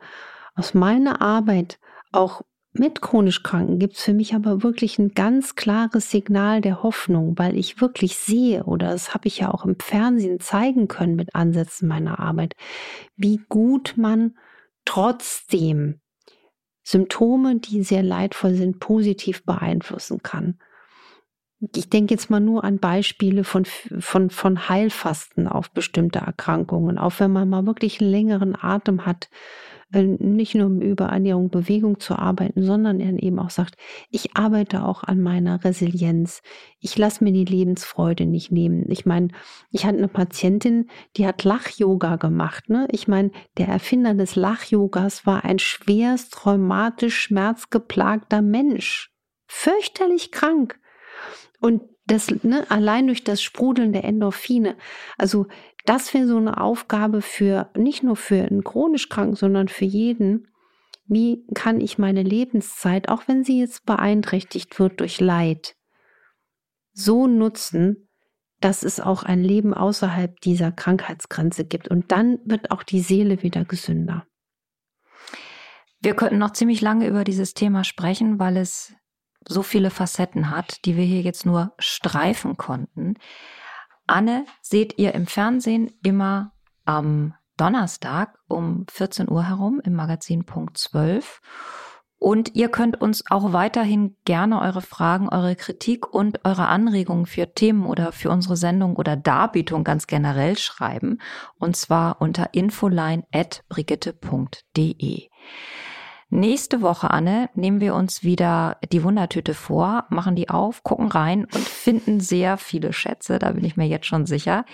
aus 0.55 0.73
meiner 0.73 1.21
Arbeit 1.21 1.77
auch 2.13 2.41
mit 2.71 3.01
chronisch 3.01 3.43
Kranken 3.43 3.79
gibt 3.79 3.95
es 3.97 4.03
für 4.03 4.13
mich 4.13 4.33
aber 4.33 4.63
wirklich 4.63 4.97
ein 4.97 5.13
ganz 5.13 5.55
klares 5.55 6.09
Signal 6.09 6.61
der 6.61 6.83
Hoffnung, 6.83 7.37
weil 7.37 7.57
ich 7.57 7.81
wirklich 7.81 8.15
sehe, 8.17 8.63
oder 8.63 8.91
das 8.91 9.13
habe 9.13 9.27
ich 9.27 9.39
ja 9.39 9.53
auch 9.53 9.65
im 9.65 9.77
Fernsehen 9.79 10.39
zeigen 10.39 10.87
können 10.87 11.15
mit 11.15 11.35
Ansätzen 11.35 11.87
meiner 11.87 12.19
Arbeit, 12.19 12.55
wie 13.17 13.41
gut 13.49 13.95
man 13.97 14.37
trotzdem 14.85 15.99
Symptome, 16.87 17.59
die 17.59 17.83
sehr 17.83 18.01
leidvoll 18.01 18.53
sind, 18.53 18.79
positiv 18.79 19.43
beeinflussen 19.43 20.23
kann. 20.23 20.57
Ich 21.75 21.89
denke 21.89 22.13
jetzt 22.13 22.29
mal 22.29 22.39
nur 22.39 22.63
an 22.63 22.79
Beispiele 22.79 23.43
von, 23.43 23.65
von, 23.65 24.29
von 24.29 24.69
Heilfasten 24.69 25.49
auf 25.49 25.69
bestimmte 25.71 26.19
Erkrankungen, 26.19 26.97
auch 26.97 27.19
wenn 27.19 27.33
man 27.33 27.49
mal 27.49 27.65
wirklich 27.65 27.99
einen 27.99 28.09
längeren 28.09 28.55
Atem 28.55 29.05
hat, 29.05 29.29
nicht 29.89 30.53
nur 30.53 30.65
um 30.67 30.81
über 30.81 31.05
Ernährung, 31.05 31.49
Bewegung 31.49 31.99
zu 31.99 32.15
arbeiten, 32.15 32.61
sondern 32.61 32.99
er 32.99 33.21
eben 33.23 33.39
auch 33.39 33.49
sagt, 33.49 33.75
ich 34.09 34.35
arbeite 34.35 34.83
auch 34.83 35.03
an 35.03 35.21
meiner 35.21 35.63
Resilienz. 35.63 36.41
Ich 36.79 36.97
lasse 36.97 37.23
mir 37.23 37.31
die 37.31 37.45
Lebensfreude 37.45 38.25
nicht 38.25 38.51
nehmen. 38.51 38.85
Ich 38.89 39.05
meine, 39.05 39.29
ich 39.71 39.85
hatte 39.85 39.97
eine 39.97 40.09
Patientin, 40.09 40.89
die 41.15 41.25
hat 41.25 41.43
Lach-Yoga 41.43 42.17
gemacht. 42.17 42.69
Ne? 42.69 42.87
Ich 42.91 43.07
meine, 43.07 43.31
der 43.57 43.69
Erfinder 43.69 44.13
des 44.13 44.35
Lach-Yogas 44.35 45.25
war 45.25 45.45
ein 45.45 45.59
schwerst 45.59 46.45
rheumatisch 46.45 47.17
schmerzgeplagter 47.21 48.41
Mensch. 48.41 49.11
Fürchterlich 49.47 50.31
krank. 50.31 50.79
Und 51.61 51.81
das, 52.05 52.31
ne, 52.43 52.65
allein 52.69 53.07
durch 53.07 53.23
das 53.23 53.41
Sprudeln 53.41 53.91
der 53.91 54.05
Endorphine. 54.05 54.77
Also 55.17 55.47
das 55.87 56.13
wäre 56.13 56.27
so 56.27 56.37
eine 56.37 56.59
Aufgabe 56.59 57.21
für 57.21 57.69
nicht 57.75 58.03
nur 58.03 58.17
für 58.17 58.43
einen 58.43 58.63
chronisch 58.63 59.07
Kranken, 59.07 59.35
sondern 59.35 59.69
für 59.69 59.85
jeden. 59.85 60.49
Wie 61.05 61.45
kann 61.55 61.79
ich 61.79 61.97
meine 61.97 62.23
Lebenszeit, 62.23 63.07
auch 63.07 63.27
wenn 63.27 63.45
sie 63.45 63.59
jetzt 63.59 63.85
beeinträchtigt 63.85 64.77
wird 64.79 64.99
durch 64.99 65.21
Leid, 65.21 65.77
so 66.91 67.25
nutzen, 67.27 68.09
dass 68.59 68.83
es 68.83 68.99
auch 68.99 69.23
ein 69.23 69.43
Leben 69.43 69.73
außerhalb 69.73 70.37
dieser 70.41 70.73
Krankheitsgrenze 70.73 71.63
gibt. 71.63 71.87
Und 71.87 72.11
dann 72.11 72.39
wird 72.43 72.71
auch 72.71 72.83
die 72.83 72.99
Seele 72.99 73.41
wieder 73.41 73.63
gesünder. 73.63 74.25
Wir 76.01 76.15
könnten 76.15 76.37
noch 76.37 76.51
ziemlich 76.51 76.81
lange 76.81 77.07
über 77.07 77.23
dieses 77.23 77.53
Thema 77.53 77.85
sprechen, 77.85 78.39
weil 78.39 78.57
es 78.57 78.93
so 79.47 79.63
viele 79.63 79.89
Facetten 79.89 80.49
hat, 80.49 80.83
die 80.83 80.97
wir 80.97 81.05
hier 81.05 81.21
jetzt 81.21 81.45
nur 81.45 81.73
streifen 81.79 82.57
konnten. 82.57 83.15
Anne 84.07 84.45
seht 84.61 84.97
ihr 84.97 85.13
im 85.13 85.27
Fernsehen 85.27 85.91
immer 86.03 86.53
am 86.85 87.33
Donnerstag 87.57 88.39
um 88.47 88.85
14 88.89 89.29
Uhr 89.29 89.43
herum 89.43 89.81
im 89.83 89.93
Magazin 89.93 90.45
Punkt 90.45 90.77
12. 90.77 91.41
Und 92.19 92.55
ihr 92.55 92.69
könnt 92.69 92.99
uns 92.99 93.29
auch 93.29 93.53
weiterhin 93.53 94.15
gerne 94.25 94.59
eure 94.61 94.81
Fragen, 94.81 95.29
eure 95.29 95.55
Kritik 95.55 96.11
und 96.11 96.43
eure 96.45 96.67
Anregungen 96.67 97.27
für 97.27 97.53
Themen 97.53 97.85
oder 97.85 98.11
für 98.11 98.31
unsere 98.31 98.57
Sendung 98.57 98.95
oder 98.95 99.15
Darbietung 99.15 99.83
ganz 99.83 100.07
generell 100.07 100.57
schreiben. 100.57 101.19
Und 101.59 101.75
zwar 101.75 102.19
unter 102.19 102.55
infoline.brigitte.de. 102.55 105.29
Nächste 106.29 106.81
Woche, 106.81 107.09
Anne, 107.09 107.49
nehmen 107.55 107.79
wir 107.79 107.95
uns 107.95 108.21
wieder 108.21 108.77
die 108.91 109.01
Wundertüte 109.03 109.53
vor, 109.53 110.05
machen 110.09 110.35
die 110.35 110.49
auf, 110.49 110.83
gucken 110.83 111.07
rein 111.07 111.45
und 111.45 111.57
finden 111.57 112.19
sehr 112.19 112.57
viele 112.57 112.91
Schätze. 112.91 113.39
Da 113.39 113.51
bin 113.51 113.63
ich 113.63 113.77
mir 113.77 113.87
jetzt 113.87 114.07
schon 114.07 114.25
sicher. 114.25 114.65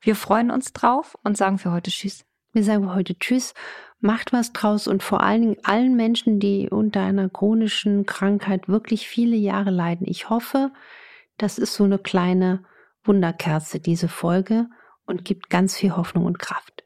Wir 0.00 0.16
freuen 0.16 0.50
uns 0.50 0.72
drauf 0.72 1.16
und 1.22 1.36
sagen 1.36 1.58
für 1.58 1.70
heute 1.70 1.92
Tschüss. 1.92 2.24
Wir 2.52 2.64
sagen 2.64 2.92
heute 2.92 3.16
Tschüss, 3.16 3.54
macht 4.00 4.32
was 4.32 4.52
draus 4.52 4.88
und 4.88 5.04
vor 5.04 5.20
allen 5.22 5.42
Dingen 5.42 5.56
allen 5.62 5.94
Menschen, 5.94 6.40
die 6.40 6.68
unter 6.70 7.02
einer 7.02 7.28
chronischen 7.28 8.04
Krankheit 8.04 8.66
wirklich 8.66 9.06
viele 9.06 9.36
Jahre 9.36 9.70
leiden. 9.70 10.08
Ich 10.08 10.28
hoffe, 10.28 10.72
das 11.38 11.58
ist 11.58 11.74
so 11.74 11.84
eine 11.84 11.98
kleine 11.98 12.64
Wunderkerze, 13.04 13.78
diese 13.78 14.08
Folge, 14.08 14.66
und 15.04 15.24
gibt 15.24 15.50
ganz 15.50 15.76
viel 15.76 15.94
Hoffnung 15.94 16.24
und 16.24 16.40
Kraft. 16.40 16.85